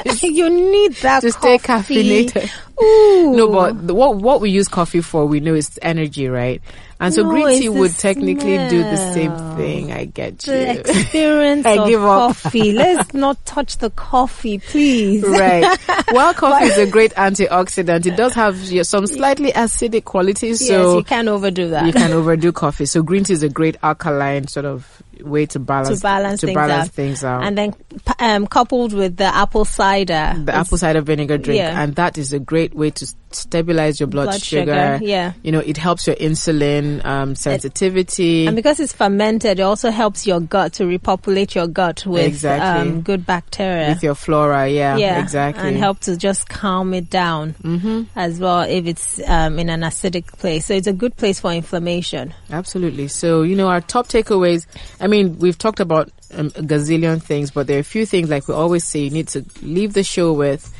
is- 0.05 0.23
you 0.23 0.51
need 0.61 0.93
that 0.97 1.21
to 1.21 1.33
stay 1.33 1.59
caffeinated. 1.59 2.51
Ooh. 2.81 3.35
No, 3.37 3.49
but 3.51 3.87
the, 3.89 3.95
what 3.95 4.17
what 4.17 4.41
we 4.41 4.51
use 4.51 4.69
coffee 4.69 5.01
for, 5.01 5.27
we 5.27 5.41
know 5.41 5.55
it's 5.55 5.79
energy, 5.83 6.29
right? 6.29 6.63
And 7.01 7.13
so 7.15 7.23
No, 7.23 7.31
green 7.31 7.61
tea 7.61 7.69
would 7.69 7.93
technically 7.97 8.57
do 8.69 8.83
the 8.83 8.97
same 9.15 9.33
thing. 9.57 9.93
I 9.93 10.05
get 10.05 10.45
you. 10.47 10.53
the 10.53 10.81
experience 10.81 11.65
I 11.67 11.79
of 11.79 11.89
give 11.89 12.03
up. 12.05 12.37
coffee. 12.37 12.73
Let's 12.85 13.15
not 13.15 13.45
touch 13.47 13.79
the 13.79 13.91
coffee, 13.91 14.59
please. 14.59 15.23
right. 15.25 15.79
While 16.11 16.35
coffee 16.35 16.67
is 16.67 16.79
a 16.79 16.87
great 16.91 17.13
antioxidant, 17.15 18.07
it 18.07 18.17
does 18.17 18.35
have 18.35 18.57
some 18.87 19.07
slightly 19.07 19.53
acidic 19.53 20.05
qualities. 20.05 20.61
yes, 20.61 20.69
So 20.71 20.99
you 20.99 21.05
can't 21.05 21.29
overdo 21.29 21.71
that. 21.71 21.87
you 21.87 21.93
can 21.93 22.13
overdo 22.13 22.51
coffee. 22.53 22.87
So 22.87 23.03
green 23.03 23.23
tea 23.25 23.33
is 23.35 23.43
a 23.45 23.49
great 23.49 23.77
alkaline 23.83 24.47
sort 24.49 24.67
of 24.67 25.03
way 25.23 25.47
to 25.47 25.59
balance 25.59 25.99
to 25.99 26.03
balance, 26.03 26.41
to 26.41 26.47
things, 26.47 26.55
balance 26.57 26.89
out. 26.89 26.95
things 26.95 27.25
out. 27.25 27.43
and 27.45 27.57
then 27.59 27.75
um, 28.19 28.47
coupled 28.47 28.93
with 28.93 29.17
the 29.17 29.25
apple 29.25 29.65
cider, 29.65 30.35
the 30.45 30.55
apple 30.55 30.79
cider 30.79 31.01
vinegar 31.01 31.39
drink, 31.39 31.59
Yeah. 31.59 31.81
and 31.83 31.95
that 31.97 32.19
is 32.19 32.33
a 32.33 32.39
great 32.39 32.75
way 32.75 32.91
to 32.91 33.07
stabilize 33.35 34.01
your 34.01 34.07
blood, 34.07 34.27
Blood 34.27 34.43
sugar. 34.43 34.61
sugar, 34.99 35.05
yeah. 35.05 35.33
you 35.43 35.53
know, 35.53 35.61
it 35.61 35.77
helps 35.77 36.07
your 36.07 36.17
insulin 36.17 37.05
um, 37.05 37.35
sensitivity. 37.35 38.47
And 38.47 38.57
because 38.57 38.81
it's 38.81 38.93
fermented, 38.93 39.59
it 39.59 39.63
also 39.63 39.91
helps 39.91 40.27
your 40.27 40.41
gut 40.41 40.75
to 40.75 40.87
repopulate 40.87 41.55
your 41.55 41.67
gut 41.67 42.07
with 42.07 42.27
Exactly. 42.27 42.91
um, 42.93 43.01
good 43.03 43.27
bacteria. 43.27 43.89
with 43.89 44.03
your 44.03 44.15
flora, 44.15 44.69
yeah, 44.69 44.97
yeah, 44.97 45.23
exactly. 45.23 45.69
and 45.69 45.77
help 45.77 46.01
to 46.01 46.17
just 46.17 46.49
calm 46.49 46.95
it 46.95 47.11
down 47.11 47.51
hmm 47.51 48.03
as 48.17 48.39
well 48.41 48.61
if 48.63 48.87
it's 48.87 49.21
um, 49.29 49.59
in 49.59 49.69
an 49.69 49.81
acidic 49.81 50.27
place. 50.39 50.67
So 50.67 50.75
it's 50.75 50.87
a 50.87 50.93
good 50.93 51.17
place 51.17 51.41
for 51.41 51.53
inflammation. 51.53 52.35
Absolutely. 52.51 53.09
So, 53.09 53.43
you 53.43 53.57
know, 53.57 53.69
our 53.69 53.81
top 53.81 54.09
takeaways, 54.09 54.67
I 55.01 55.07
mean, 55.07 55.39
we've 55.39 55.59
talked 55.59 55.81
about 55.81 56.11
um, 56.35 56.47
a 56.49 56.63
gazillion 56.63 57.23
things, 57.23 57.51
but 57.51 57.67
there 57.67 57.77
are 57.77 57.81
a 57.81 57.85
few 57.85 58.07
things 58.07 58.29
like 58.29 58.49
we 58.49 58.55
always 58.55 58.85
say 58.85 59.01
you 59.01 59.11
need 59.11 59.29
to 59.29 59.45
leave 59.63 59.93
the 59.95 60.03
show 60.05 60.33
with. 60.33 60.73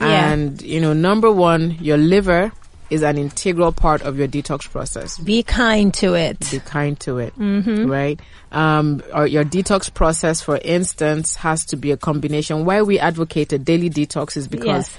Yeah. 0.00 0.32
And, 0.32 0.60
you 0.62 0.80
know, 0.80 0.92
number 0.92 1.30
one, 1.30 1.76
your 1.80 1.96
liver 1.96 2.52
is 2.90 3.02
an 3.02 3.18
integral 3.18 3.70
part 3.72 4.00
of 4.02 4.16
your 4.18 4.26
detox 4.28 4.70
process. 4.70 5.18
Be 5.18 5.42
kind 5.42 5.92
to 5.94 6.14
it. 6.14 6.38
Be 6.50 6.58
kind 6.60 6.98
to 7.00 7.18
it, 7.18 7.34
right? 7.36 8.18
Um, 8.50 9.02
or 9.12 9.26
your 9.26 9.44
detox 9.44 9.92
process, 9.92 10.40
for 10.40 10.56
instance, 10.64 11.34
has 11.36 11.66
to 11.66 11.76
be 11.76 11.90
a 11.90 11.98
combination. 11.98 12.64
Why 12.64 12.80
we 12.82 12.98
advocate 12.98 13.52
a 13.52 13.58
daily 13.58 13.90
detox 13.90 14.36
is 14.38 14.48
because 14.48 14.88
Yes. 14.90 14.98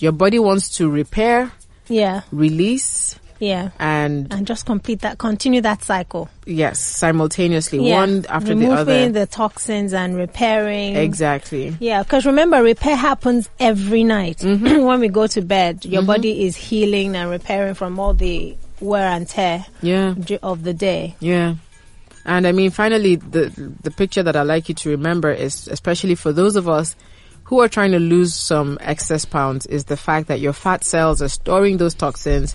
your 0.00 0.12
body 0.12 0.38
wants 0.38 0.76
to 0.78 0.88
repair, 0.88 1.52
Yeah, 1.88 2.22
release, 2.32 3.16
yeah. 3.38 3.70
and 3.78 4.32
And 4.32 4.46
just 4.46 4.66
complete 4.66 5.00
that, 5.00 5.18
continue 5.18 5.60
that 5.62 5.82
cycle. 5.82 6.28
yes, 6.46 6.78
simultaneously, 6.80 7.86
Yeah. 7.88 7.96
one 7.96 8.24
after 8.28 8.50
Removing 8.50 8.68
the 8.70 8.74
other. 8.80 8.92
Removing 8.92 9.12
the 9.12 9.26
toxins 9.26 9.92
and 9.94 10.16
repairing. 10.16 10.96
Exactly. 10.96 11.76
Yeah, 11.80 12.02
because 12.02 12.26
remember, 12.26 12.62
repair 12.62 12.96
happens 12.96 13.48
every 13.60 14.04
night. 14.04 14.38
Mm-hmm. 14.38 14.82
when 14.88 15.00
we 15.00 15.08
go 15.08 15.26
to 15.26 15.40
bed, 15.42 15.84
your 15.84 16.02
body 16.02 16.44
is 16.46 16.56
healing 16.56 17.16
and 17.16 17.30
repairing 17.30 17.74
from 17.74 17.98
all 17.98 18.14
the 18.14 18.56
wear 18.80 19.06
and 19.08 19.26
tear 19.28 19.66
Yeah. 19.82 20.14
of 20.42 20.62
the 20.62 20.72
day. 20.74 21.16
Yeah. 21.20 21.54
And 22.24 22.46
I 22.46 22.52
mean, 22.52 22.70
finally, 22.70 23.16
the 23.16 23.50
the 23.82 23.90
picture 23.90 24.22
that 24.22 24.36
I 24.36 24.42
like 24.42 24.68
you 24.68 24.74
to 24.74 24.90
remember 24.90 25.30
is, 25.32 25.66
especially 25.68 26.14
for 26.14 26.30
those 26.30 26.56
of 26.56 26.68
us 26.68 26.94
who 27.48 27.60
are 27.60 27.68
trying 27.68 27.92
to 27.92 27.98
lose 27.98 28.34
some 28.34 28.76
excess 28.82 29.24
pounds, 29.24 29.64
is 29.64 29.86
the 29.86 29.96
fact 29.96 30.28
that 30.28 30.38
your 30.38 30.52
fat 30.52 30.84
cells 30.84 31.22
are 31.22 31.28
storing 31.28 31.78
those 31.78 31.94
toxins. 31.94 32.52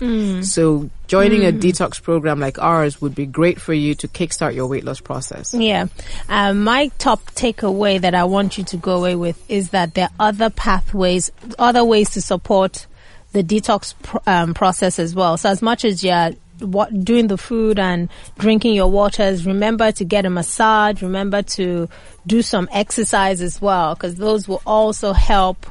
So 0.48 0.88
joining 1.08 1.44
a 1.44 1.50
detox 1.50 2.00
program 2.00 2.38
like 2.38 2.60
ours 2.60 3.00
would 3.00 3.12
be 3.12 3.26
great 3.26 3.60
for 3.60 3.74
you 3.74 3.96
to 3.96 4.06
kickstart 4.06 4.54
your 4.54 4.68
weight 4.68 4.84
loss 4.84 5.00
process. 5.00 5.52
Yeah. 5.52 5.88
Um, 6.28 6.62
my 6.62 6.92
top 6.98 7.24
takeaway 7.32 8.00
that 8.00 8.14
I 8.14 8.22
want 8.22 8.56
you 8.56 8.62
to 8.62 8.76
go 8.76 8.98
away 8.98 9.16
with 9.16 9.44
is 9.50 9.70
that 9.70 9.94
there 9.94 10.10
are 10.20 10.28
other 10.28 10.48
pathways, 10.48 11.28
other 11.58 11.84
ways 11.84 12.10
to 12.10 12.20
support 12.20 12.86
the 13.32 13.42
detox 13.42 13.94
pr- 14.00 14.18
um, 14.28 14.54
process 14.54 15.00
as 15.00 15.12
well. 15.12 15.36
So 15.36 15.48
as 15.48 15.60
much 15.60 15.84
as 15.84 16.04
you're 16.04 16.30
what, 16.60 17.04
doing 17.04 17.26
the 17.26 17.36
food 17.36 17.80
and 17.80 18.08
drinking 18.38 18.74
your 18.74 18.88
waters, 18.88 19.44
remember 19.44 19.90
to 19.90 20.04
get 20.04 20.24
a 20.24 20.30
massage. 20.30 21.02
Remember 21.02 21.42
to 21.42 21.88
do 22.26 22.42
some 22.42 22.68
exercise 22.72 23.40
as 23.40 23.60
well, 23.60 23.94
because 23.94 24.14
those 24.16 24.48
will 24.48 24.62
also 24.66 25.12
help 25.12 25.66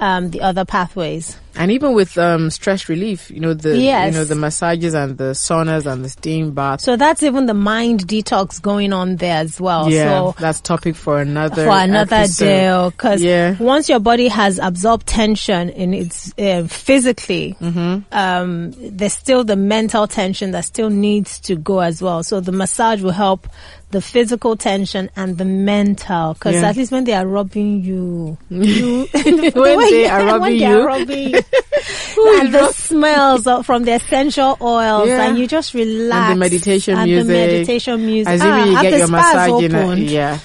um, 0.00 0.30
the 0.30 0.40
other 0.40 0.64
pathways. 0.64 1.36
And 1.56 1.72
even 1.72 1.94
with 1.94 2.16
um, 2.16 2.48
stress 2.48 2.88
relief, 2.88 3.28
you 3.28 3.40
know 3.40 3.54
the 3.54 3.76
Yes. 3.76 4.12
you 4.14 4.18
know 4.20 4.24
the 4.24 4.36
massages 4.36 4.94
and 4.94 5.18
the 5.18 5.32
saunas 5.34 5.84
and 5.84 6.04
the 6.04 6.08
steam 6.08 6.52
baths. 6.52 6.84
So 6.84 6.96
that's 6.96 7.24
even 7.24 7.46
the 7.46 7.54
mind 7.54 8.06
detox 8.06 8.62
going 8.62 8.92
on 8.92 9.16
there 9.16 9.38
as 9.38 9.60
well. 9.60 9.90
yeah, 9.90 10.04
So 10.04 10.34
that's 10.38 10.60
topic 10.60 10.94
for 10.94 11.20
another 11.20 11.64
for 11.64 11.72
another 11.72 12.16
episode. 12.16 12.44
day 12.44 12.88
because 12.90 13.20
Yeah. 13.22 13.56
once 13.58 13.88
your 13.88 13.98
body 13.98 14.28
has 14.28 14.60
absorbed 14.60 15.06
tension 15.08 15.70
in 15.70 15.92
its 15.92 16.32
uh, 16.38 16.66
physically 16.68 17.56
Mm-hmm. 17.60 18.14
um, 18.16 18.72
there's 18.76 19.12
still 19.14 19.42
the 19.42 19.56
mental 19.56 20.06
tension 20.06 20.52
that 20.52 20.64
still 20.64 20.88
needs 20.90 21.40
to 21.40 21.56
go 21.56 21.80
as 21.80 22.00
well 22.00 22.22
so 22.22 22.40
the 22.40 22.52
massage 22.52 23.02
will 23.02 23.10
help 23.10 23.48
the 23.90 24.00
physical 24.00 24.56
tension 24.56 25.10
and 25.16 25.36
the 25.36 25.44
mental 25.44 26.34
because 26.34 26.54
Yeah. 26.54 26.68
at 26.70 26.76
least 26.76 26.92
when 26.92 27.04
they 27.04 27.12
are 27.14 27.26
rubbing 27.26 27.82
you, 27.82 28.38
you 28.48 29.06
When 29.54 29.78
way 29.78 29.90
they 29.90 30.06
are 30.08 30.18
when 30.24 30.26
rubbing 30.26 30.58
they 30.58 30.68
you. 30.68 30.80
are 30.80 30.86
rubbing 30.86 31.30
you. 31.30 31.40
and 32.40 32.54
the 32.54 32.72
smells 32.72 33.48
from 33.66 33.84
the 33.84 33.94
essential 33.94 34.56
oils 34.60 35.08
Yeah. 35.08 35.26
and 35.26 35.38
you 35.38 35.46
just 35.48 35.74
relax 35.74 36.30
and 36.30 36.36
the 36.36 36.38
meditation 36.40 36.98
and 36.98 37.10
music. 37.10 37.26
the 37.26 37.32
meditation 37.32 38.06
music 38.06 38.34
Assuming 38.34 38.76
Ah, 38.76 38.82
you 38.82 38.90
get 38.90 38.98
your 38.98 39.08
massage 39.08 39.62
in 39.64 39.74
a, 39.74 39.80
opened. 39.82 40.10
yeah. 40.10 40.38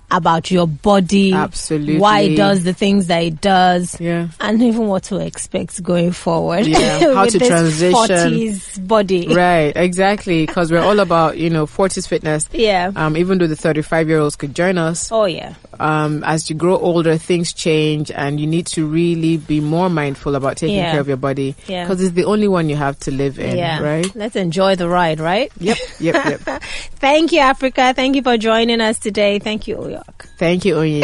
about 0.10 0.50
your 0.50 0.68
body, 0.68 1.34
Absolutely. 1.34 1.98
why 2.00 2.22
it 2.22 2.36
does 2.38 2.64
the 2.64 2.74
things 2.74 3.08
that 3.08 3.24
it 3.24 3.42
does, 3.42 4.00
Yeah. 4.00 4.30
and 4.40 4.62
even 4.64 4.88
what 4.88 5.04
to 5.04 5.18
expect 5.18 5.84
going 5.84 6.12
forward. 6.12 6.66
Yeah, 6.66 7.00
how 7.14 7.26
to 7.26 7.38
transition. 7.40 7.92
40s 7.94 8.88
body. 8.88 9.28
Right, 9.34 9.74
exactly. 9.76 10.46
Because 10.46 10.72
we're 10.72 10.80
all 10.82 11.00
about, 11.00 11.38
you 11.38 11.50
know, 11.50 11.66
40s 11.66 12.08
fitness. 12.08 12.48
Yeah. 12.54 12.92
Um, 12.96 13.18
even 13.18 13.38
though 13.38 13.48
the 13.48 13.56
35 13.58 14.08
year 14.08 14.20
olds 14.20 14.36
could 14.38 14.56
join 14.56 14.78
us, 14.78 15.12
Oh 15.12 15.26
yeah. 15.26 15.56
um, 15.80 16.24
as 16.24 16.50
you 16.50 16.56
grow 16.56 16.78
older, 16.78 17.18
things 17.18 17.52
change 17.52 18.10
and 18.12 18.40
you 18.40 18.48
need 18.48 18.68
to 18.68 18.86
really 18.88 19.38
be 19.38 19.60
more 19.60 19.90
mindful 19.90 20.36
about 20.36 20.58
taking 20.58 20.78
Yeah. 20.78 20.92
care 20.92 21.02
of 21.02 21.08
your 21.10 21.18
body. 21.18 21.56
Yeah. 21.68 21.84
Because 21.84 22.02
it's 22.02 22.14
the 22.16 22.26
only 22.26 22.48
one 22.48 22.70
you 22.70 22.76
have 22.78 22.98
to 23.02 23.12
live 23.12 23.40
in, 23.40 23.58
yeah. 23.58 23.82
right? 23.82 24.10
Let's 24.16 24.36
enjoy 24.38 24.76
the 24.78 24.88
ride, 24.88 25.20
right? 25.20 25.52
Yep, 25.60 25.78
yep, 26.00 26.16
yep. 26.46 26.64
Thank 26.96 27.32
you, 27.34 27.40
Africa. 27.40 27.94
Thank 27.94 28.16
you 28.16 28.22
for 28.22 28.38
joining 28.38 28.80
us 28.82 29.00
today. 29.00 29.40
Thank 29.40 29.68
you, 29.68 29.97
Uyok. 29.98 30.28
Thank 30.38 30.66
you, 30.66 30.76
Oyin. 30.76 31.04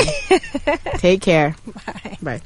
Take 0.99 1.21
care. 1.21 1.55
Bye. 1.85 2.17
Bye. 2.21 2.41